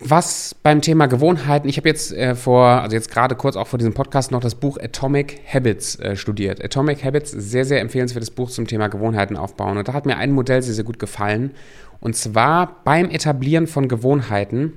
was 0.00 0.56
beim 0.62 0.80
Thema 0.82 1.06
Gewohnheiten, 1.06 1.68
ich 1.68 1.76
habe 1.76 1.88
jetzt 1.88 2.12
äh, 2.12 2.34
vor, 2.34 2.66
also 2.66 2.96
jetzt 2.96 3.10
gerade 3.10 3.36
kurz 3.36 3.56
auch 3.56 3.68
vor 3.68 3.78
diesem 3.78 3.94
Podcast 3.94 4.32
noch 4.32 4.40
das 4.40 4.56
Buch 4.56 4.76
Atomic 4.78 5.40
Habits 5.46 5.98
äh, 6.00 6.16
studiert. 6.16 6.62
Atomic 6.62 7.04
Habits, 7.04 7.30
sehr, 7.30 7.64
sehr 7.64 7.80
empfehlenswertes 7.80 8.30
Buch 8.30 8.50
zum 8.50 8.66
Thema 8.66 8.88
Gewohnheiten 8.88 9.36
aufbauen. 9.36 9.78
Und 9.78 9.86
da 9.86 9.92
hat 9.92 10.04
mir 10.04 10.16
ein 10.16 10.32
Modell 10.32 10.62
sehr, 10.62 10.74
sehr 10.74 10.84
gut 10.84 10.98
gefallen. 10.98 11.52
Und 12.00 12.16
zwar 12.16 12.82
beim 12.84 13.08
Etablieren 13.08 13.66
von 13.68 13.88
Gewohnheiten 13.88 14.72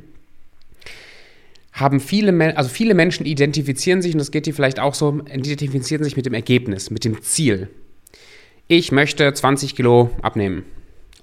haben 1.73 1.99
viele, 1.99 2.55
also 2.55 2.69
viele 2.69 2.93
Menschen 2.93 3.25
identifizieren 3.25 4.01
sich, 4.01 4.13
und 4.13 4.19
das 4.19 4.31
geht 4.31 4.45
dir 4.45 4.53
vielleicht 4.53 4.79
auch 4.79 4.93
so, 4.93 5.21
identifizieren 5.31 6.03
sich 6.03 6.15
mit 6.15 6.25
dem 6.25 6.33
Ergebnis, 6.33 6.91
mit 6.91 7.05
dem 7.05 7.21
Ziel. 7.21 7.69
Ich 8.67 8.91
möchte 8.91 9.33
20 9.33 9.75
Kilo 9.75 10.11
abnehmen. 10.21 10.63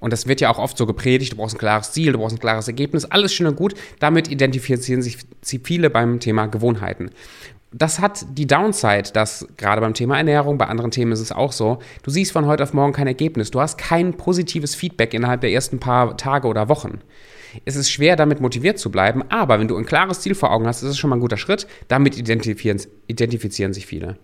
Und 0.05 0.13
das 0.13 0.27
wird 0.27 0.43
ja 0.43 0.51
auch 0.51 0.59
oft 0.59 0.77
so 0.77 0.85
gepredigt, 0.85 1.33
du 1.33 1.37
brauchst 1.39 1.55
ein 1.55 1.59
klares 1.59 1.93
Ziel, 1.93 2.13
du 2.13 2.19
brauchst 2.19 2.37
ein 2.37 2.39
klares 2.39 2.69
Ergebnis, 2.69 3.07
alles 3.07 3.33
schön 3.33 3.47
und 3.47 3.57
gut. 3.57 3.73
Damit 4.01 4.31
identifizieren 4.31 5.01
sich 5.01 5.17
viele 5.63 5.89
beim 5.89 6.21
Thema 6.21 6.45
Gewohnheiten. 6.45 7.09
Das 7.73 8.01
hat 8.01 8.27
die 8.37 8.47
Downside, 8.47 9.13
dass 9.15 9.49
gerade 9.57 9.81
beim 9.81 9.95
Thema 9.95 10.19
Ernährung, 10.19 10.59
bei 10.59 10.67
anderen 10.67 10.91
Themen 10.91 11.13
ist 11.13 11.21
es 11.21 11.33
auch 11.33 11.53
so, 11.53 11.79
du 12.03 12.11
siehst 12.11 12.33
von 12.33 12.45
heute 12.45 12.65
auf 12.65 12.75
morgen 12.75 12.93
kein 12.93 13.07
Ergebnis. 13.07 13.51
Du 13.51 13.63
hast 13.63 13.79
kein 13.79 14.13
positives 14.13 14.75
Feedback 14.75 15.15
innerhalb 15.15 15.41
der 15.41 15.53
ersten 15.53 15.81
paar 15.81 16.19
Tage 16.19 16.49
oder 16.49 16.69
Wochen. 16.69 17.01
Es 17.65 17.75
ist 17.75 17.91
schwer, 17.91 18.15
damit 18.17 18.43
motiviert 18.43 18.79
zu 18.79 18.91
bleiben, 18.91 19.23
aber 19.31 19.59
wenn 19.59 19.69
du 19.69 19.77
ein 19.79 19.87
klares 19.87 20.21
Ziel 20.21 20.35
vor 20.35 20.53
Augen 20.53 20.67
hast, 20.67 20.83
ist 20.83 20.91
es 20.91 20.99
schon 20.99 21.09
mal 21.09 21.17
ein 21.17 21.21
guter 21.21 21.39
Schritt. 21.39 21.67
Damit 21.89 22.19
identifizieren, 22.19 22.79
identifizieren 23.07 23.73
sich 23.73 23.87
viele. 23.87 24.19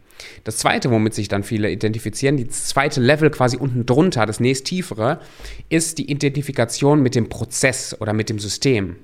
Das 0.45 0.59
zweite, 0.59 0.91
womit 0.91 1.15
sich 1.15 1.29
dann 1.29 1.43
viele 1.43 1.71
identifizieren, 1.71 2.37
die 2.37 2.49
zweite 2.49 3.01
Level 3.01 3.31
quasi 3.31 3.57
unten 3.57 3.87
drunter, 3.87 4.27
das 4.27 4.41
nächst 4.41 4.67
tiefere, 4.67 5.21
ist 5.69 5.99
die 5.99 6.11
Identifikation 6.11 7.03
mit 7.03 7.15
dem 7.15 7.29
Prozess 7.29 7.97
oder 8.01 8.13
mit 8.13 8.29
dem 8.29 8.39
System. 8.39 8.97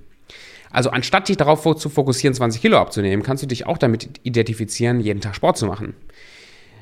Also 0.70 0.90
anstatt 0.90 1.28
dich 1.28 1.36
darauf 1.36 1.62
zu 1.76 1.88
fokussieren, 1.88 2.34
20 2.34 2.60
Kilo 2.60 2.78
abzunehmen, 2.78 3.24
kannst 3.24 3.42
du 3.42 3.46
dich 3.46 3.66
auch 3.66 3.78
damit 3.78 4.20
identifizieren, 4.24 5.00
jeden 5.00 5.20
Tag 5.20 5.34
Sport 5.34 5.56
zu 5.56 5.66
machen. 5.66 5.94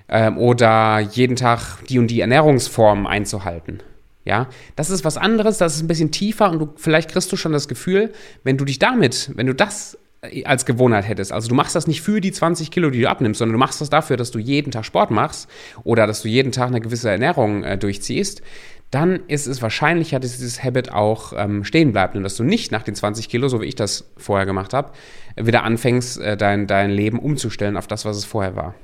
Ähm, 0.09 0.37
oder 0.39 0.99
jeden 0.99 1.37
Tag 1.37 1.85
die 1.89 1.99
und 1.99 2.09
die 2.09 2.21
Ernährungsformen 2.21 3.07
einzuhalten. 3.07 3.83
Ja, 4.25 4.49
das 4.75 4.89
ist 4.89 5.05
was 5.05 5.19
anderes, 5.19 5.59
das 5.59 5.77
ist 5.77 5.83
ein 5.83 5.87
bisschen 5.87 6.11
tiefer 6.11 6.51
und 6.51 6.59
du, 6.59 6.69
vielleicht 6.77 7.11
kriegst 7.11 7.31
du 7.31 7.37
schon 7.37 7.53
das 7.53 7.69
Gefühl, 7.69 8.13
wenn 8.43 8.57
du 8.57 8.65
dich 8.65 8.79
damit, 8.79 9.31
wenn 9.35 9.47
du 9.47 9.55
das 9.55 9.99
als 10.45 10.67
Gewohnheit 10.67 11.09
hättest. 11.09 11.33
Also 11.33 11.49
du 11.49 11.55
machst 11.55 11.75
das 11.75 11.87
nicht 11.87 12.03
für 12.03 12.21
die 12.21 12.33
20 12.33 12.71
Kilo, 12.71 12.91
die 12.91 13.01
du 13.01 13.09
abnimmst, 13.09 13.39
sondern 13.39 13.55
du 13.55 13.59
machst 13.59 13.81
das 13.81 13.91
dafür, 13.91 14.17
dass 14.17 14.31
du 14.31 14.39
jeden 14.39 14.71
Tag 14.71 14.85
Sport 14.85 15.11
machst 15.11 15.49
oder 15.85 16.07
dass 16.07 16.23
du 16.23 16.29
jeden 16.29 16.53
Tag 16.53 16.69
eine 16.69 16.81
gewisse 16.81 17.11
Ernährung 17.11 17.65
äh, 17.65 17.79
durchziehst, 17.79 18.43
dann 18.91 19.21
ist 19.27 19.47
es 19.47 19.61
wahrscheinlicher, 19.61 20.21
dass 20.21 20.33
dieses 20.33 20.63
Habit 20.63 20.93
auch 20.93 21.33
ähm, 21.37 21.65
stehen 21.65 21.93
bleibt 21.93 22.15
und 22.15 22.23
dass 22.23 22.37
du 22.37 22.45
nicht 22.45 22.71
nach 22.71 22.83
den 22.83 22.95
20 22.95 23.29
Kilo, 23.29 23.49
so 23.49 23.61
wie 23.61 23.67
ich 23.67 23.75
das 23.75 24.11
vorher 24.17 24.47
gemacht 24.47 24.73
habe, 24.73 24.93
wieder 25.37 25.65
anfängst, 25.65 26.21
äh, 26.21 26.37
dein, 26.37 26.67
dein 26.67 26.91
Leben 26.91 27.19
umzustellen 27.19 27.77
auf 27.77 27.89
das, 27.89 28.05
was 28.05 28.17
es 28.17 28.25
vorher 28.25 28.55
war. 28.55 28.75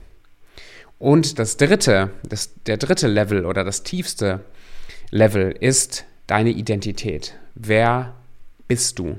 Und 0.98 1.38
das 1.38 1.56
dritte, 1.56 2.10
das, 2.28 2.54
der 2.66 2.76
dritte 2.76 3.08
Level 3.08 3.46
oder 3.46 3.64
das 3.64 3.84
tiefste 3.84 4.40
Level 5.10 5.54
ist 5.58 6.04
deine 6.26 6.50
Identität. 6.50 7.34
Wer 7.54 8.14
bist 8.68 8.98
du? 8.98 9.18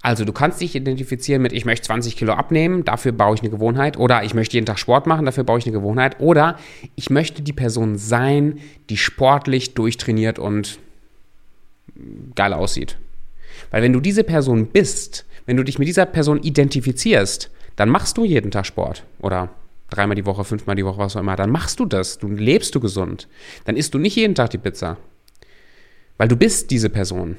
Also 0.00 0.24
du 0.24 0.32
kannst 0.32 0.60
dich 0.60 0.76
identifizieren 0.76 1.42
mit, 1.42 1.52
ich 1.52 1.64
möchte 1.64 1.86
20 1.86 2.16
Kilo 2.16 2.32
abnehmen, 2.32 2.84
dafür 2.84 3.12
baue 3.12 3.34
ich 3.34 3.40
eine 3.40 3.50
Gewohnheit. 3.50 3.96
Oder 3.98 4.22
ich 4.22 4.32
möchte 4.32 4.54
jeden 4.54 4.66
Tag 4.66 4.78
Sport 4.78 5.06
machen, 5.06 5.26
dafür 5.26 5.44
baue 5.44 5.58
ich 5.58 5.66
eine 5.66 5.72
Gewohnheit. 5.72 6.20
Oder 6.20 6.56
ich 6.94 7.10
möchte 7.10 7.42
die 7.42 7.52
Person 7.52 7.98
sein, 7.98 8.60
die 8.90 8.96
sportlich 8.96 9.74
durchtrainiert 9.74 10.38
und 10.38 10.78
geil 12.36 12.52
aussieht. 12.52 12.96
Weil 13.70 13.82
wenn 13.82 13.92
du 13.92 14.00
diese 14.00 14.22
Person 14.22 14.66
bist, 14.66 15.26
wenn 15.46 15.56
du 15.56 15.64
dich 15.64 15.78
mit 15.78 15.88
dieser 15.88 16.06
Person 16.06 16.42
identifizierst, 16.42 17.50
dann 17.74 17.88
machst 17.88 18.16
du 18.16 18.24
jeden 18.24 18.50
Tag 18.50 18.66
Sport. 18.66 19.04
Oder 19.20 19.50
dreimal 19.90 20.14
die 20.14 20.26
Woche, 20.26 20.44
fünfmal 20.44 20.76
die 20.76 20.84
Woche, 20.84 20.98
was 20.98 21.16
auch 21.16 21.20
immer. 21.20 21.36
Dann 21.36 21.50
machst 21.50 21.80
du 21.80 21.86
das. 21.86 22.18
Du 22.18 22.28
lebst 22.28 22.74
du 22.74 22.80
gesund. 22.80 23.28
Dann 23.64 23.76
isst 23.76 23.94
du 23.94 23.98
nicht 23.98 24.14
jeden 24.14 24.34
Tag 24.34 24.50
die 24.50 24.58
Pizza. 24.58 24.96
Weil 26.18 26.28
du 26.28 26.36
bist 26.36 26.70
diese 26.70 26.90
Person. 26.90 27.36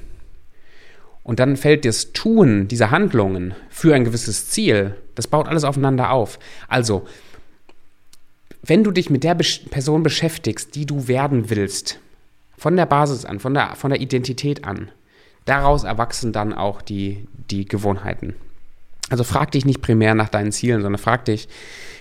Und 1.29 1.39
dann 1.39 1.57
fällt 1.57 1.85
das 1.85 2.11
Tun 2.11 2.67
dieser 2.67 2.89
Handlungen 2.89 3.53
für 3.69 3.93
ein 3.93 4.03
gewisses 4.03 4.49
Ziel, 4.49 4.95
das 5.13 5.27
baut 5.27 5.47
alles 5.47 5.63
aufeinander 5.63 6.09
auf. 6.09 6.39
Also, 6.67 7.05
wenn 8.63 8.83
du 8.83 8.89
dich 8.89 9.11
mit 9.11 9.23
der 9.23 9.35
Person 9.35 10.01
beschäftigst, 10.01 10.73
die 10.73 10.87
du 10.87 11.07
werden 11.07 11.51
willst, 11.51 11.99
von 12.57 12.75
der 12.75 12.87
Basis 12.87 13.25
an, 13.25 13.39
von 13.39 13.53
der, 13.53 13.75
von 13.75 13.91
der 13.91 14.01
Identität 14.01 14.65
an, 14.65 14.89
daraus 15.45 15.83
erwachsen 15.83 16.33
dann 16.33 16.51
auch 16.51 16.81
die, 16.81 17.27
die 17.51 17.65
Gewohnheiten. 17.65 18.33
Also 19.11 19.23
frag 19.23 19.51
dich 19.51 19.65
nicht 19.65 19.83
primär 19.83 20.15
nach 20.15 20.29
deinen 20.29 20.51
Zielen, 20.51 20.81
sondern 20.81 20.99
frag 20.99 21.25
dich, 21.25 21.47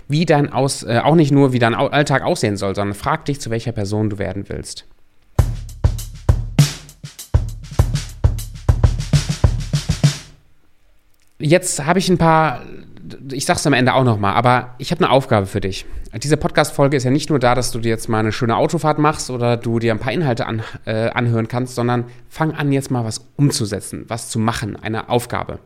wie 0.08 0.25
dein 0.25 0.50
Aus, 0.50 0.85
äh, 0.85 1.02
auch 1.04 1.16
nicht 1.16 1.32
nur, 1.32 1.52
wie 1.52 1.58
dein 1.58 1.75
Alltag 1.75 2.23
aussehen 2.23 2.56
soll, 2.56 2.75
sondern 2.75 2.94
frag 2.94 3.26
dich, 3.26 3.42
zu 3.42 3.50
welcher 3.50 3.73
Person 3.73 4.08
du 4.08 4.16
werden 4.16 4.49
willst. 4.49 4.87
Jetzt 11.40 11.85
habe 11.85 11.99
ich 11.99 12.09
ein 12.09 12.18
paar, 12.18 12.62
ich 13.33 13.45
sag's 13.45 13.66
am 13.66 13.73
Ende 13.73 13.95
auch 13.95 14.04
nochmal, 14.04 14.35
aber 14.35 14.75
ich 14.78 14.90
habe 14.90 15.04
eine 15.04 15.12
Aufgabe 15.12 15.47
für 15.47 15.61
dich. 15.61 15.87
Diese 16.14 16.38
Podcast-Folge 16.38 16.96
ist 16.96 17.04
ja 17.04 17.10
nicht 17.10 17.28
nur 17.28 17.38
da, 17.38 17.54
dass 17.54 17.70
du 17.70 17.80
dir 17.80 17.90
jetzt 17.90 18.08
mal 18.08 18.20
eine 18.20 18.32
schöne 18.32 18.56
Autofahrt 18.56 18.98
machst 18.98 19.28
oder 19.28 19.58
du 19.58 19.78
dir 19.78 19.92
ein 19.92 19.98
paar 19.98 20.12
Inhalte 20.12 20.46
an, 20.46 20.62
äh, 20.86 21.10
anhören 21.10 21.48
kannst, 21.48 21.74
sondern 21.74 22.04
fang 22.30 22.52
an, 22.52 22.72
jetzt 22.72 22.90
mal 22.90 23.04
was 23.04 23.26
umzusetzen, 23.36 24.06
was 24.08 24.30
zu 24.30 24.38
machen, 24.38 24.74
eine 24.76 25.10
Aufgabe. 25.10 25.58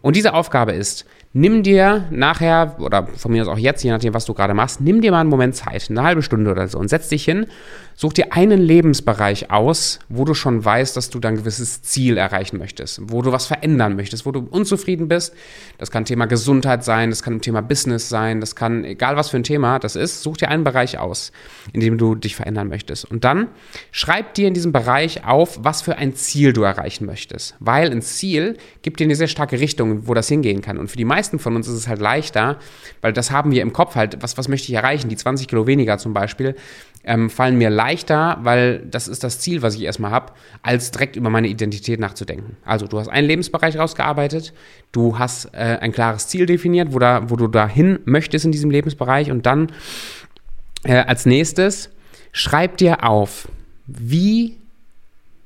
Und 0.00 0.16
diese 0.16 0.32
Aufgabe 0.32 0.72
ist, 0.72 1.04
nimm 1.32 1.62
dir 1.62 2.06
nachher, 2.10 2.76
oder 2.80 3.06
von 3.06 3.30
mir 3.30 3.42
aus 3.42 3.48
auch 3.48 3.58
jetzt, 3.58 3.84
je 3.84 3.90
nachdem, 3.90 4.14
was 4.14 4.24
du 4.24 4.34
gerade 4.34 4.54
machst, 4.54 4.80
nimm 4.80 5.00
dir 5.00 5.12
mal 5.12 5.20
einen 5.20 5.30
Moment 5.30 5.54
Zeit, 5.54 5.88
eine 5.88 6.02
halbe 6.02 6.22
Stunde 6.22 6.50
oder 6.50 6.66
so, 6.66 6.78
und 6.78 6.88
setz 6.88 7.08
dich 7.08 7.24
hin, 7.24 7.46
such 7.94 8.14
dir 8.14 8.32
einen 8.32 8.60
Lebensbereich 8.60 9.50
aus, 9.50 10.00
wo 10.08 10.24
du 10.24 10.34
schon 10.34 10.64
weißt, 10.64 10.96
dass 10.96 11.10
du 11.10 11.20
dann 11.20 11.34
ein 11.34 11.36
gewisses 11.36 11.82
Ziel 11.82 12.16
erreichen 12.16 12.58
möchtest, 12.58 13.00
wo 13.12 13.22
du 13.22 13.30
was 13.30 13.46
verändern 13.46 13.94
möchtest, 13.94 14.26
wo 14.26 14.32
du 14.32 14.40
unzufrieden 14.40 15.06
bist. 15.06 15.34
Das 15.78 15.90
kann 15.90 16.04
Thema 16.04 16.26
Gesundheit 16.26 16.82
sein, 16.82 17.10
das 17.10 17.22
kann 17.22 17.40
Thema 17.40 17.60
Business 17.60 18.08
sein, 18.08 18.40
das 18.40 18.56
kann, 18.56 18.84
egal 18.84 19.16
was 19.16 19.28
für 19.28 19.36
ein 19.36 19.44
Thema 19.44 19.78
das 19.78 19.89
ist, 19.96 20.22
such 20.22 20.36
dir 20.36 20.48
einen 20.48 20.64
Bereich 20.64 20.98
aus, 20.98 21.32
in 21.72 21.80
dem 21.80 21.96
du 21.96 22.14
dich 22.14 22.36
verändern 22.36 22.68
möchtest. 22.68 23.04
Und 23.04 23.24
dann 23.24 23.48
schreib 23.92 24.34
dir 24.34 24.48
in 24.48 24.54
diesem 24.54 24.72
Bereich 24.72 25.24
auf, 25.24 25.58
was 25.62 25.80
für 25.80 25.96
ein 25.96 26.14
Ziel 26.14 26.52
du 26.52 26.62
erreichen 26.62 27.06
möchtest. 27.06 27.56
Weil 27.60 27.90
ein 27.90 28.02
Ziel 28.02 28.56
gibt 28.82 29.00
dir 29.00 29.04
eine 29.04 29.16
sehr 29.16 29.28
starke 29.28 29.58
Richtung, 29.58 30.06
wo 30.06 30.14
das 30.14 30.28
hingehen 30.28 30.60
kann. 30.60 30.76
Und 30.76 30.90
für 30.90 30.96
die 30.96 31.04
meisten 31.04 31.20
meisten 31.20 31.38
von 31.38 31.54
uns 31.54 31.68
ist 31.68 31.74
es 31.74 31.88
halt 31.88 32.00
leichter, 32.00 32.58
weil 33.02 33.12
das 33.12 33.30
haben 33.30 33.52
wir 33.52 33.62
im 33.62 33.72
Kopf 33.72 33.94
halt, 33.94 34.22
was, 34.22 34.36
was 34.38 34.48
möchte 34.48 34.68
ich 34.68 34.74
erreichen? 34.74 35.08
Die 35.08 35.16
20 35.16 35.48
Kilo 35.48 35.66
weniger 35.66 35.98
zum 35.98 36.12
Beispiel, 36.12 36.56
ähm, 37.04 37.30
fallen 37.30 37.56
mir 37.56 37.70
leichter, 37.70 38.38
weil 38.42 38.80
das 38.90 39.08
ist 39.08 39.24
das 39.24 39.38
Ziel, 39.40 39.62
was 39.62 39.74
ich 39.74 39.82
erstmal 39.82 40.10
habe, 40.10 40.32
als 40.62 40.90
direkt 40.90 41.16
über 41.16 41.30
meine 41.30 41.48
Identität 41.48 42.00
nachzudenken. 42.00 42.56
Also 42.64 42.86
du 42.86 42.98
hast 42.98 43.08
einen 43.08 43.26
Lebensbereich 43.26 43.78
rausgearbeitet, 43.78 44.52
du 44.92 45.18
hast 45.18 45.46
äh, 45.54 45.78
ein 45.80 45.92
klares 45.92 46.28
Ziel 46.28 46.46
definiert, 46.46 46.92
wo, 46.92 46.98
da, 46.98 47.30
wo 47.30 47.36
du 47.36 47.48
dahin 47.48 48.00
möchtest 48.04 48.44
in 48.44 48.52
diesem 48.52 48.70
Lebensbereich 48.70 49.30
und 49.30 49.46
dann 49.46 49.72
äh, 50.82 50.94
als 50.94 51.26
nächstes 51.26 51.90
schreib 52.32 52.76
dir 52.76 53.04
auf, 53.04 53.48
wie 53.86 54.56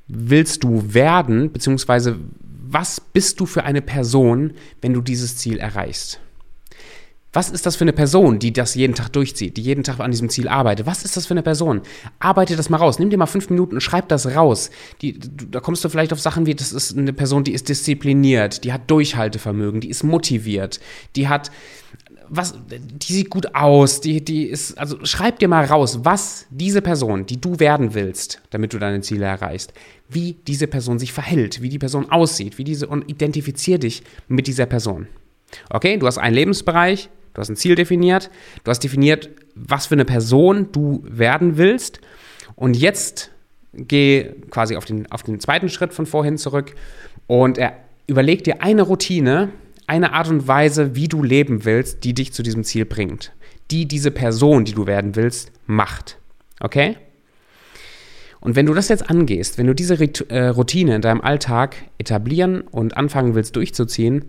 willst 0.07 0.63
du 0.63 0.93
werden, 0.93 1.51
beziehungsweise 1.51 2.17
was 2.67 2.99
bist 2.99 3.39
du 3.39 3.45
für 3.45 3.63
eine 3.63 3.81
Person, 3.81 4.53
wenn 4.81 4.93
du 4.93 5.01
dieses 5.01 5.37
Ziel 5.37 5.57
erreichst? 5.57 6.19
Was 7.35 7.49
ist 7.49 7.65
das 7.65 7.75
für 7.75 7.83
eine 7.83 7.91
Person, 7.91 8.39
die 8.39 8.53
das 8.53 8.75
jeden 8.75 8.95
Tag 8.95 9.09
durchzieht, 9.09 9.57
die 9.57 9.61
jeden 9.61 9.83
Tag 9.83 9.99
an 9.99 10.09
diesem 10.09 10.29
Ziel 10.29 10.47
arbeitet? 10.47 10.85
Was 10.85 11.03
ist 11.03 11.17
das 11.17 11.25
für 11.25 11.33
eine 11.33 11.43
Person? 11.43 11.81
Arbeite 12.17 12.55
das 12.55 12.69
mal 12.69 12.77
raus. 12.77 12.97
Nimm 12.97 13.09
dir 13.09 13.17
mal 13.17 13.25
fünf 13.25 13.49
Minuten 13.49 13.75
und 13.75 13.81
schreib 13.81 14.07
das 14.07 14.35
raus. 14.35 14.69
Die, 15.01 15.19
da 15.51 15.59
kommst 15.59 15.83
du 15.83 15.89
vielleicht 15.89 16.13
auf 16.13 16.21
Sachen 16.21 16.45
wie, 16.45 16.55
das 16.55 16.71
ist 16.71 16.97
eine 16.97 17.11
Person, 17.11 17.43
die 17.43 17.51
ist 17.51 17.67
diszipliniert, 17.67 18.63
die 18.63 18.71
hat 18.71 18.89
Durchhaltevermögen, 18.89 19.81
die 19.81 19.89
ist 19.89 20.03
motiviert, 20.03 20.79
die 21.17 21.27
hat, 21.27 21.51
was, 22.29 22.55
die 22.69 23.13
sieht 23.13 23.29
gut 23.29 23.55
aus, 23.55 24.01
die, 24.01 24.23
die 24.23 24.45
ist, 24.45 24.77
also 24.77 25.03
schreib 25.05 25.39
dir 25.39 25.47
mal 25.47 25.65
raus, 25.65 25.99
was 26.03 26.45
diese 26.49 26.81
Person, 26.81 27.25
die 27.25 27.39
du 27.39 27.59
werden 27.59 27.93
willst, 27.93 28.41
damit 28.49 28.73
du 28.73 28.79
deine 28.79 29.01
Ziele 29.01 29.25
erreichst, 29.25 29.73
wie 30.09 30.33
diese 30.47 30.67
Person 30.67 30.99
sich 30.99 31.13
verhält, 31.13 31.61
wie 31.61 31.69
die 31.69 31.79
Person 31.79 32.11
aussieht, 32.11 32.57
wie 32.57 32.63
diese 32.63 32.87
und 32.87 33.09
identifizier 33.09 33.79
dich 33.79 34.03
mit 34.27 34.47
dieser 34.47 34.65
Person. 34.65 35.07
Okay, 35.69 35.97
du 35.97 36.07
hast 36.07 36.17
einen 36.17 36.35
Lebensbereich, 36.35 37.09
du 37.33 37.41
hast 37.41 37.49
ein 37.49 37.55
Ziel 37.55 37.75
definiert, 37.75 38.29
du 38.63 38.71
hast 38.71 38.83
definiert, 38.83 39.29
was 39.55 39.87
für 39.87 39.95
eine 39.95 40.05
Person 40.05 40.71
du 40.71 41.03
werden 41.05 41.57
willst 41.57 42.01
und 42.55 42.77
jetzt 42.77 43.31
geh 43.73 44.31
quasi 44.49 44.75
auf 44.75 44.85
den, 44.85 45.11
auf 45.11 45.23
den 45.23 45.39
zweiten 45.39 45.69
Schritt 45.69 45.93
von 45.93 46.05
vorhin 46.05 46.37
zurück 46.37 46.75
und 47.27 47.57
er, 47.57 47.73
überleg 48.07 48.43
dir 48.43 48.61
eine 48.61 48.83
Routine, 48.83 49.49
eine 49.87 50.13
Art 50.13 50.29
und 50.29 50.47
Weise, 50.47 50.95
wie 50.95 51.07
du 51.07 51.23
leben 51.23 51.65
willst, 51.65 52.03
die 52.03 52.13
dich 52.13 52.33
zu 52.33 52.43
diesem 52.43 52.63
Ziel 52.63 52.85
bringt, 52.85 53.33
die 53.71 53.87
diese 53.87 54.11
Person, 54.11 54.65
die 54.65 54.73
du 54.73 54.87
werden 54.87 55.15
willst, 55.15 55.51
macht. 55.65 56.17
Okay? 56.59 56.97
Und 58.39 58.55
wenn 58.55 58.67
du 58.67 58.73
das 58.73 58.89
jetzt 58.89 59.09
angehst, 59.09 59.57
wenn 59.57 59.67
du 59.67 59.73
diese 59.73 59.95
äh, 60.29 60.47
Routine 60.47 60.95
in 60.95 61.01
deinem 61.01 61.21
Alltag 61.21 61.77
etablieren 61.97 62.61
und 62.61 62.95
anfangen 62.95 63.33
willst 63.33 63.55
durchzuziehen, 63.55 64.25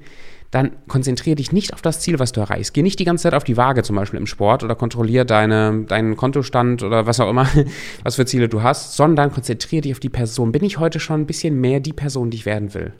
dann 0.50 0.70
konzentriere 0.88 1.36
dich 1.36 1.52
nicht 1.52 1.74
auf 1.74 1.82
das 1.82 2.00
Ziel, 2.00 2.18
was 2.18 2.32
du 2.32 2.40
erreichst. 2.40 2.72
Geh 2.72 2.82
nicht 2.82 2.98
die 2.98 3.04
ganze 3.04 3.24
Zeit 3.24 3.34
auf 3.34 3.44
die 3.44 3.56
Waage 3.56 3.82
zum 3.82 3.96
Beispiel 3.96 4.18
im 4.18 4.26
Sport 4.26 4.62
oder 4.62 4.74
kontrolliere 4.74 5.26
deine, 5.26 5.84
deinen 5.86 6.16
Kontostand 6.16 6.82
oder 6.82 7.06
was 7.06 7.20
auch 7.20 7.28
immer, 7.28 7.46
was 8.04 8.16
für 8.16 8.24
Ziele 8.24 8.48
du 8.48 8.62
hast, 8.62 8.96
sondern 8.96 9.32
konzentriere 9.32 9.82
dich 9.82 9.92
auf 9.92 10.00
die 10.00 10.08
Person. 10.08 10.52
Bin 10.52 10.64
ich 10.64 10.78
heute 10.78 11.00
schon 11.00 11.22
ein 11.22 11.26
bisschen 11.26 11.60
mehr 11.60 11.80
die 11.80 11.92
Person, 11.92 12.30
die 12.30 12.38
ich 12.38 12.46
werden 12.46 12.72
will? 12.74 12.94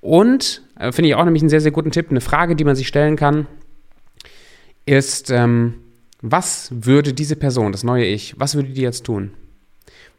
Und, 0.00 0.62
äh, 0.78 0.92
finde 0.92 1.08
ich 1.08 1.14
auch 1.14 1.24
nämlich 1.24 1.42
einen 1.42 1.50
sehr, 1.50 1.60
sehr 1.60 1.72
guten 1.72 1.90
Tipp, 1.90 2.10
eine 2.10 2.20
Frage, 2.20 2.56
die 2.56 2.64
man 2.64 2.76
sich 2.76 2.88
stellen 2.88 3.16
kann, 3.16 3.46
ist, 4.86 5.30
ähm, 5.30 5.74
was 6.20 6.70
würde 6.72 7.12
diese 7.12 7.36
Person, 7.36 7.72
das 7.72 7.84
neue 7.84 8.04
Ich, 8.04 8.38
was 8.38 8.54
würde 8.54 8.70
die 8.70 8.80
jetzt 8.80 9.04
tun? 9.04 9.32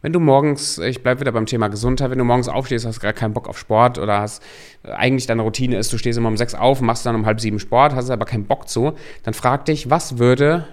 Wenn 0.02 0.14
du 0.14 0.20
morgens, 0.20 0.78
ich 0.78 1.02
bleibe 1.02 1.20
wieder 1.20 1.32
beim 1.32 1.44
Thema 1.44 1.68
Gesundheit, 1.68 2.10
wenn 2.10 2.18
du 2.18 2.24
morgens 2.24 2.48
aufstehst, 2.48 2.86
hast 2.86 3.00
gar 3.00 3.12
keinen 3.12 3.34
Bock 3.34 3.48
auf 3.48 3.58
Sport 3.58 3.98
oder 3.98 4.20
hast 4.20 4.42
eigentlich 4.82 5.26
deine 5.26 5.42
Routine 5.42 5.76
ist, 5.76 5.92
du 5.92 5.98
stehst 5.98 6.16
immer 6.16 6.28
um 6.28 6.38
sechs 6.38 6.54
auf, 6.54 6.80
machst 6.80 7.04
dann 7.04 7.16
um 7.16 7.26
halb 7.26 7.38
sieben 7.40 7.58
Sport, 7.58 7.94
hast 7.94 8.08
aber 8.08 8.24
keinen 8.24 8.46
Bock 8.46 8.68
zu, 8.68 8.94
dann 9.24 9.34
frag 9.34 9.66
dich, 9.66 9.90
was 9.90 10.18
würde 10.18 10.66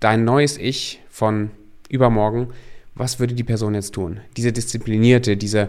dein 0.00 0.24
neues 0.24 0.58
Ich 0.58 1.00
von 1.08 1.50
übermorgen, 1.88 2.48
was 2.94 3.18
würde 3.18 3.34
die 3.34 3.44
Person 3.44 3.74
jetzt 3.74 3.94
tun? 3.94 4.20
Diese 4.36 4.52
disziplinierte, 4.52 5.36
diese, 5.36 5.68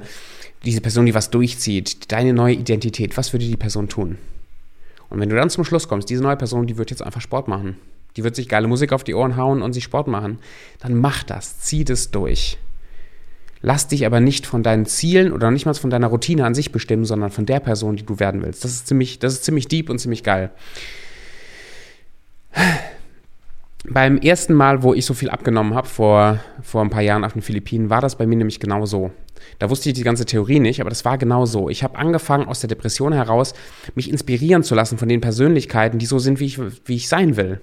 diese 0.64 0.82
Person, 0.82 1.06
die 1.06 1.14
was 1.14 1.30
durchzieht, 1.30 2.12
deine 2.12 2.34
neue 2.34 2.56
Identität, 2.56 3.18
was 3.18 3.34
würde 3.34 3.46
die 3.46 3.58
Person 3.58 3.90
tun? 3.90 4.18
Und 5.10 5.20
wenn 5.20 5.30
du 5.30 5.36
dann 5.36 5.50
zum 5.50 5.64
Schluss 5.64 5.88
kommst, 5.88 6.10
diese 6.10 6.24
neue 6.24 6.38
Person, 6.38 6.68
die 6.68 6.78
wird 6.78 6.90
jetzt 6.90 7.02
einfach 7.02 7.22
Sport 7.22 7.48
machen. 7.48 7.78
Die 8.18 8.24
wird 8.24 8.36
sich 8.36 8.48
geile 8.48 8.68
Musik 8.68 8.94
auf 8.94 9.04
die 9.04 9.14
Ohren 9.14 9.36
hauen 9.36 9.62
und 9.62 9.74
sich 9.74 9.84
Sport 9.84 10.08
machen. 10.08 10.40
Dann 10.80 10.96
mach 10.96 11.24
das, 11.24 11.60
zieh 11.60 11.84
das 11.84 12.12
durch. 12.12 12.58
Lass 13.62 13.88
dich 13.88 14.06
aber 14.06 14.20
nicht 14.20 14.46
von 14.46 14.64
deinen 14.64 14.86
Zielen 14.86 15.34
oder 15.34 15.52
nicht 15.52 15.66
mal 15.66 15.74
von 15.74 15.90
deiner 15.90 16.08
Routine 16.08 16.46
an 16.46 16.54
sich 16.54 16.72
bestimmen, 16.72 17.06
sondern 17.06 17.32
von 17.32 17.46
der 17.46 17.60
Person, 17.60 17.96
die 17.96 18.06
du 18.06 18.20
werden 18.20 18.44
willst. 18.44 18.64
Das 18.64 18.72
ist 18.72 18.88
ziemlich, 18.88 19.20
das 19.20 19.34
ist 19.34 19.44
ziemlich 19.46 19.68
deep 19.68 19.90
und 19.90 20.00
ziemlich 20.00 20.24
geil. 20.24 20.52
Beim 23.90 24.18
ersten 24.18 24.54
Mal, 24.54 24.84
wo 24.84 24.94
ich 24.94 25.06
so 25.06 25.14
viel 25.14 25.30
abgenommen 25.30 25.76
habe, 25.76 25.88
vor, 25.88 26.40
vor 26.62 26.82
ein 26.82 26.90
paar 26.90 27.02
Jahren 27.02 27.24
auf 27.24 27.34
den 27.34 27.42
Philippinen, 27.42 27.90
war 27.90 28.02
das 28.02 28.18
bei 28.18 28.26
mir 28.26 28.36
nämlich 28.36 28.60
genau 28.60 28.86
so. 28.86 29.12
Da 29.60 29.70
wusste 29.70 29.90
ich 29.90 29.96
die 29.96 30.04
ganze 30.04 30.26
Theorie 30.26 30.60
nicht, 30.60 30.82
aber 30.82 30.90
das 30.90 31.06
war 31.06 31.18
genau 31.18 31.46
so. 31.46 31.70
Ich 31.70 31.84
habe 31.84 31.98
angefangen, 31.98 32.48
aus 32.48 32.62
der 32.62 32.68
Depression 32.68 33.14
heraus 33.14 33.54
mich 33.94 34.10
inspirieren 34.10 34.64
zu 34.64 34.76
lassen 34.76 34.98
von 34.98 35.10
den 35.10 35.22
Persönlichkeiten, 35.22 36.00
die 36.00 36.06
so 36.06 36.20
sind, 36.20 36.40
wie 36.40 36.46
ich, 36.46 36.60
wie 36.86 36.96
ich 36.96 37.08
sein 37.08 37.38
will. 37.38 37.62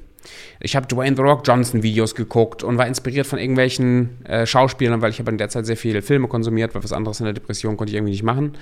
Ich 0.60 0.76
habe 0.76 0.86
Dwayne 0.86 1.16
The 1.16 1.22
Rock 1.22 1.42
Johnson 1.46 1.82
Videos 1.82 2.14
geguckt 2.14 2.62
und 2.62 2.78
war 2.78 2.86
inspiriert 2.86 3.26
von 3.26 3.38
irgendwelchen 3.38 4.24
äh, 4.24 4.46
Schauspielern, 4.46 5.02
weil 5.02 5.10
ich 5.10 5.18
habe 5.18 5.30
in 5.30 5.38
der 5.38 5.48
Zeit 5.48 5.66
sehr 5.66 5.76
viele 5.76 6.02
Filme 6.02 6.28
konsumiert, 6.28 6.74
weil 6.74 6.84
was 6.84 6.92
anderes 6.92 7.20
in 7.20 7.24
der 7.24 7.34
Depression 7.34 7.76
konnte 7.76 7.90
ich 7.90 7.96
irgendwie 7.96 8.12
nicht 8.12 8.22
machen. 8.22 8.52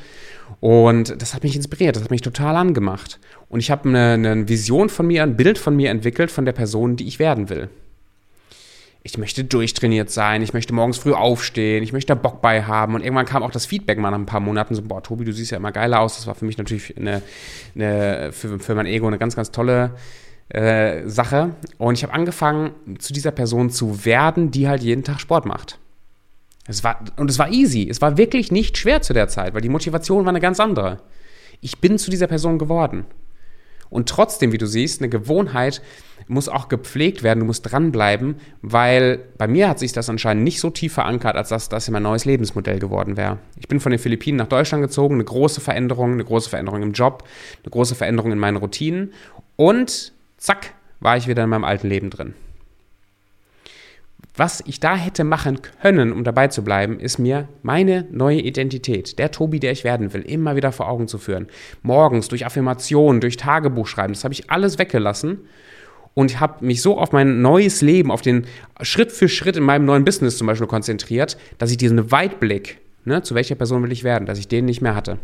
Und 0.61 1.21
das 1.21 1.35
hat 1.35 1.43
mich 1.43 1.57
inspiriert, 1.57 1.97
das 1.97 2.05
hat 2.05 2.11
mich 2.11 2.23
total 2.23 2.57
angemacht. 2.57 3.19
Und 3.49 3.61
ich 3.61 3.71
habe 3.71 3.89
eine, 3.89 4.13
eine 4.15 4.49
Vision 4.49 4.89
von 4.89 5.07
mir, 5.07 5.23
ein 5.23 5.37
Bild 5.37 5.59
von 5.59 5.77
mir 5.77 5.91
entwickelt 5.91 6.31
von 6.31 6.45
der 6.45 6.53
Person, 6.53 6.97
die 6.97 7.07
ich 7.07 7.19
werden 7.19 7.49
will. 7.49 7.69
Ich 9.03 9.17
möchte 9.17 9.45
durchtrainiert 9.45 10.11
sein, 10.11 10.43
ich 10.43 10.53
möchte 10.53 10.75
morgens 10.75 10.99
früh 10.99 11.15
aufstehen, 11.15 11.83
ich 11.83 11.95
möchte 11.95 12.15
da 12.15 12.21
Bock 12.21 12.43
bei 12.43 12.65
haben. 12.65 12.95
Und 12.95 13.03
irgendwann 13.03 13.25
kam 13.25 13.43
auch 13.43 13.51
das 13.51 13.65
Feedback 13.65 13.99
mal 13.99 14.11
nach 14.11 14.19
ein 14.19 14.27
paar 14.27 14.41
Monaten 14.41 14.75
so, 14.75 14.83
boah, 14.83 15.03
Tobi, 15.03 15.25
du 15.25 15.33
siehst 15.33 15.53
ja 15.53 15.57
immer 15.57 15.73
geiler 15.73 16.01
aus. 16.01 16.17
Das 16.17 16.27
war 16.27 16.35
für 16.35 16.45
mich 16.45 16.59
natürlich 16.59 16.95
eine, 16.99 17.23
eine 17.75 18.31
für, 18.33 18.59
für 18.59 18.75
mein 18.75 18.85
Ego 18.85 19.07
eine 19.07 19.17
ganz, 19.17 19.37
ganz 19.37 19.51
tolle 19.51 19.93
äh, 20.51 21.09
Sache. 21.09 21.55
Und 21.79 21.95
ich 21.95 22.03
habe 22.03 22.13
angefangen, 22.13 22.73
zu 22.99 23.13
dieser 23.13 23.31
Person 23.31 23.71
zu 23.71 24.05
werden, 24.05 24.51
die 24.51 24.69
halt 24.69 24.83
jeden 24.83 25.05
Tag 25.05 25.21
Sport 25.21 25.47
macht. 25.47 25.79
Es 26.67 26.85
war, 26.85 27.05
und 27.17 27.31
es 27.31 27.39
war 27.39 27.51
easy. 27.51 27.89
Es 27.89 28.01
war 28.01 28.17
wirklich 28.17 28.53
nicht 28.53 28.77
schwer 28.77 29.03
zu 29.03 29.13
der 29.13 29.29
Zeit, 29.29 29.55
weil 29.55 29.61
die 29.61 29.69
Motivation 29.69 30.25
war 30.25 30.31
eine 30.31 30.41
ganz 30.41 30.61
andere. 30.61 30.99
Ich 31.61 31.79
bin 31.79 31.99
zu 31.99 32.11
dieser 32.11 32.27
Person 32.27 32.59
geworden. 32.59 33.07
Und 33.91 34.09
trotzdem, 34.09 34.53
wie 34.53 34.59
du 34.59 34.67
siehst, 34.67 35.01
eine 35.01 35.09
Gewohnheit 35.09 35.83
muss 36.29 36.49
auch 36.49 36.69
gepflegt 36.69 37.25
werden, 37.25 37.41
du 37.41 37.47
musst 37.47 37.71
dranbleiben, 37.71 38.37
weil 38.63 39.19
bei 39.37 39.49
mir 39.49 39.69
hat 39.69 39.81
sich 39.81 39.93
das 39.93 40.09
anscheinend 40.09 40.45
nicht 40.45 40.61
so 40.61 40.71
tief 40.71 40.93
verankert, 40.93 41.35
als 41.35 41.49
dass 41.49 41.69
das 41.69 41.91
mein 41.91 42.05
neues 42.05 42.25
Lebensmodell 42.25 42.79
geworden 42.79 43.17
wäre. 43.17 43.39
Ich 43.59 43.67
bin 43.67 43.81
von 43.81 43.91
den 43.91 43.99
Philippinen 43.99 44.39
nach 44.39 44.47
Deutschland 44.47 44.83
gezogen, 44.83 45.15
eine 45.15 45.25
große 45.25 45.61
Veränderung, 45.61 46.13
eine 46.13 46.25
große 46.25 46.51
Veränderung 46.51 46.83
im 46.83 46.93
Job, 46.93 47.25
eine 47.65 47.71
große 47.71 47.97
Veränderung 47.97 48.31
in 48.31 48.39
meinen 48.39 48.59
Routinen 48.59 49.13
und 49.57 50.13
zack, 50.41 50.75
war 50.99 51.17
ich 51.17 51.29
wieder 51.29 51.45
in 51.45 51.51
meinem 51.51 51.65
alten 51.65 51.87
Leben 51.89 52.11
drin. 52.11 52.35
was 54.37 54.63
ich 54.67 54.81
da 54.81 54.97
hätte 54.97 55.23
machen 55.23 55.59
können, 55.83 56.13
um 56.13 56.25
dabei 56.25 56.49
zu 56.49 56.65
bleiben, 56.65 56.99
ist 56.99 57.19
mir 57.19 57.49
meine 57.63 58.07
neue 58.11 58.41
Identität, 58.41 59.19
der 59.19 59.31
Tobi, 59.31 59.61
der 59.61 59.73
ich 59.73 59.85
werden 59.85 60.15
will, 60.15 60.23
immer 60.23 60.57
wieder 60.57 60.73
vor 60.73 60.89
Augen 60.89 61.09
zu 61.09 61.19
führen. 61.19 61.49
Morgens 61.83 62.29
durch 62.29 62.47
Affirmationen, 62.47 63.21
durch 63.21 63.37
Tagebuch 63.37 63.87
schreiben, 63.87 64.15
das 64.15 64.25
habe 64.25 64.33
ich 64.33 64.51
alles 64.51 64.79
weggelassen 64.79 65.41
und 66.15 66.41
habe 66.41 66.65
mich 66.65 66.81
so 66.81 66.97
auf 66.97 67.13
mein 67.13 67.43
neues 67.43 67.83
Leben, 67.83 68.11
auf 68.11 68.23
den 68.23 68.47
Schritt 68.81 69.13
für 69.13 69.29
Schritt 69.29 69.57
in 69.57 69.65
meinem 69.65 69.85
neuen 69.85 70.05
Business 70.05 70.39
zum 70.39 70.47
Beispiel 70.47 70.69
konzentriert, 70.69 71.37
dass 71.59 71.71
ich 71.71 71.77
diesen 71.77 72.11
Weitblick, 72.11 72.79
ne, 73.05 73.23
zu 73.23 73.35
welcher 73.35 73.57
Person 73.57 73.83
will 73.83 73.93
ich 73.93 74.05
werden, 74.05 74.25
dass 74.27 74.39
ich 74.39 74.49
den 74.49 74.65
nicht 74.65 74.81
mehr 74.81 74.95
hatte. 74.95 75.19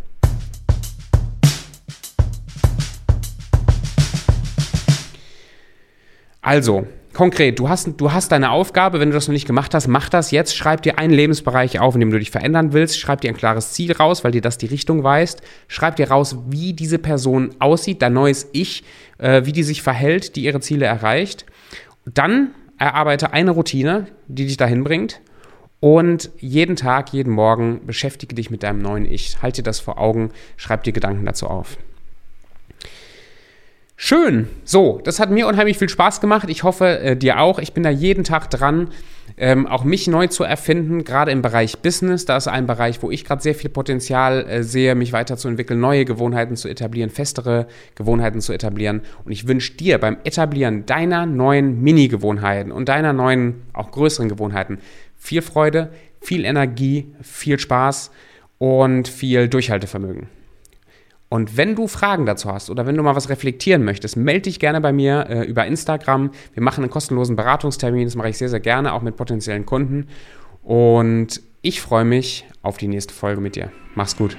Also, 6.47 6.87
konkret, 7.13 7.59
du 7.59 7.69
hast, 7.69 7.89
du 7.97 8.13
hast 8.13 8.31
deine 8.31 8.53
Aufgabe, 8.53 9.01
wenn 9.01 9.11
du 9.11 9.15
das 9.15 9.27
noch 9.27 9.33
nicht 9.33 9.49
gemacht 9.49 9.75
hast, 9.75 9.89
mach 9.89 10.09
das 10.09 10.31
jetzt, 10.31 10.57
schreib 10.57 10.81
dir 10.81 10.97
einen 10.97 11.13
Lebensbereich 11.13 11.81
auf, 11.81 11.95
in 11.95 12.01
dem 12.01 12.13
du 12.13 12.21
dich 12.21 12.31
verändern 12.31 12.73
willst, 12.73 13.01
schreib 13.01 13.21
dir 13.21 13.31
ein 13.31 13.37
klares 13.37 13.73
Ziel 13.73 13.91
raus, 13.91 14.23
weil 14.23 14.31
dir 14.31 14.43
das 14.43 14.57
die 14.57 14.67
Richtung 14.67 15.03
weist, 15.03 15.43
schreib 15.67 15.97
dir 15.97 16.09
raus, 16.09 16.37
wie 16.47 16.73
diese 16.73 17.01
Person 17.01 17.51
aussieht, 17.59 18.01
dein 18.01 18.13
neues 18.13 18.49
Ich, 18.53 18.85
äh, 19.19 19.45
wie 19.45 19.51
die 19.51 19.65
sich 19.65 19.83
verhält, 19.83 20.37
die 20.37 20.45
ihre 20.45 20.61
Ziele 20.61 20.87
erreicht. 20.87 21.47
Dann 22.05 22.55
erarbeite 22.79 23.33
eine 23.33 23.51
Routine, 23.51 24.07
die 24.29 24.47
dich 24.47 24.57
dahin 24.57 24.85
bringt 24.85 25.21
und 25.81 26.31
jeden 26.39 26.77
Tag, 26.77 27.13
jeden 27.13 27.33
Morgen 27.33 27.85
beschäftige 27.87 28.37
dich 28.37 28.53
mit 28.53 28.63
deinem 28.63 28.79
neuen 28.79 29.05
Ich. 29.05 29.43
Halte 29.43 29.63
dir 29.63 29.65
das 29.65 29.81
vor 29.81 29.99
Augen, 29.99 30.31
schreib 30.57 30.85
dir 30.85 30.93
Gedanken 30.93 31.27
dazu 31.27 31.49
auf. 31.49 31.77
Schön. 33.99 34.49
So, 34.63 35.01
das 35.03 35.21
hat 35.21 35.31
mir 35.31 35.47
unheimlich 35.47 35.79
viel 35.79 35.89
Spaß 35.89 36.21
gemacht. 36.21 36.51
Ich 36.51 36.65
hoffe, 36.65 36.99
äh, 36.99 37.17
dir 37.17 37.41
auch. 37.41 37.59
Ich 37.59 37.73
bin 37.73 37.83
da 37.83 37.89
jeden 37.89 38.25
Tag 38.25 38.51
dran, 38.51 38.89
ähm, 39.39 39.67
auch 39.67 39.85
mich 39.85 40.07
neu 40.07 40.27
zu 40.27 40.45
erfinden, 40.45 41.03
gerade 41.03 41.31
im 41.31 41.41
Bereich 41.41 41.79
Business. 41.79 42.27
Da 42.27 42.37
ist 42.37 42.47
ein 42.47 42.67
Bereich, 42.67 43.03
wo 43.03 43.11
ich 43.11 43.25
gerade 43.25 43.43
sehr 43.43 43.55
viel 43.55 43.71
Potenzial 43.71 44.47
äh, 44.47 44.63
sehe, 44.63 44.95
mich 44.95 45.15
weiterzuentwickeln, 45.15 45.81
neue 45.81 46.05
Gewohnheiten 46.05 46.57
zu 46.57 46.69
etablieren, 46.69 47.09
festere 47.09 47.69
Gewohnheiten 47.95 48.43
zu 48.43 48.53
etablieren. 48.53 49.01
Und 49.25 49.33
ich 49.33 49.49
wünsche 49.49 49.73
dir 49.73 49.97
beim 49.97 50.19
Etablieren 50.25 50.85
deiner 50.85 51.25
neuen 51.25 51.81
Mini-Gewohnheiten 51.81 52.73
und 52.73 52.91
deiner 52.91 53.15
neuen, 53.15 53.63
auch 53.73 53.91
größeren 53.93 54.29
Gewohnheiten 54.29 54.79
viel 55.17 55.41
Freude, 55.41 55.91
viel 56.21 56.45
Energie, 56.45 57.15
viel 57.23 57.59
Spaß 57.59 58.11
und 58.59 59.09
viel 59.09 59.49
Durchhaltevermögen. 59.49 60.29
Und 61.37 61.59
wenn 61.59 61.75
du 61.75 61.87
Fragen 61.87 62.25
dazu 62.25 62.51
hast 62.51 62.71
oder 62.71 62.87
wenn 62.87 62.97
du 62.97 63.03
mal 63.03 63.15
was 63.15 63.29
reflektieren 63.29 63.85
möchtest, 63.85 64.17
melde 64.17 64.41
dich 64.43 64.59
gerne 64.59 64.81
bei 64.81 64.91
mir 64.91 65.27
äh, 65.29 65.43
über 65.43 65.67
Instagram. 65.67 66.31
Wir 66.55 66.63
machen 66.63 66.83
einen 66.83 66.91
kostenlosen 66.91 67.37
Beratungstermin, 67.37 68.07
das 68.07 68.15
mache 68.15 68.31
ich 68.31 68.39
sehr, 68.39 68.49
sehr 68.49 68.61
gerne, 68.61 68.95
auch 68.95 69.03
mit 69.03 69.17
potenziellen 69.17 69.67
Kunden. 69.67 70.07
Und 70.63 71.43
ich 71.61 71.83
freue 71.83 72.07
mich 72.07 72.47
auf 72.63 72.79
die 72.79 72.89
nächste 72.89 73.13
Folge 73.13 73.43
mit 73.43 73.55
dir. 73.55 73.71
Mach's 73.95 74.17
gut. 74.17 74.35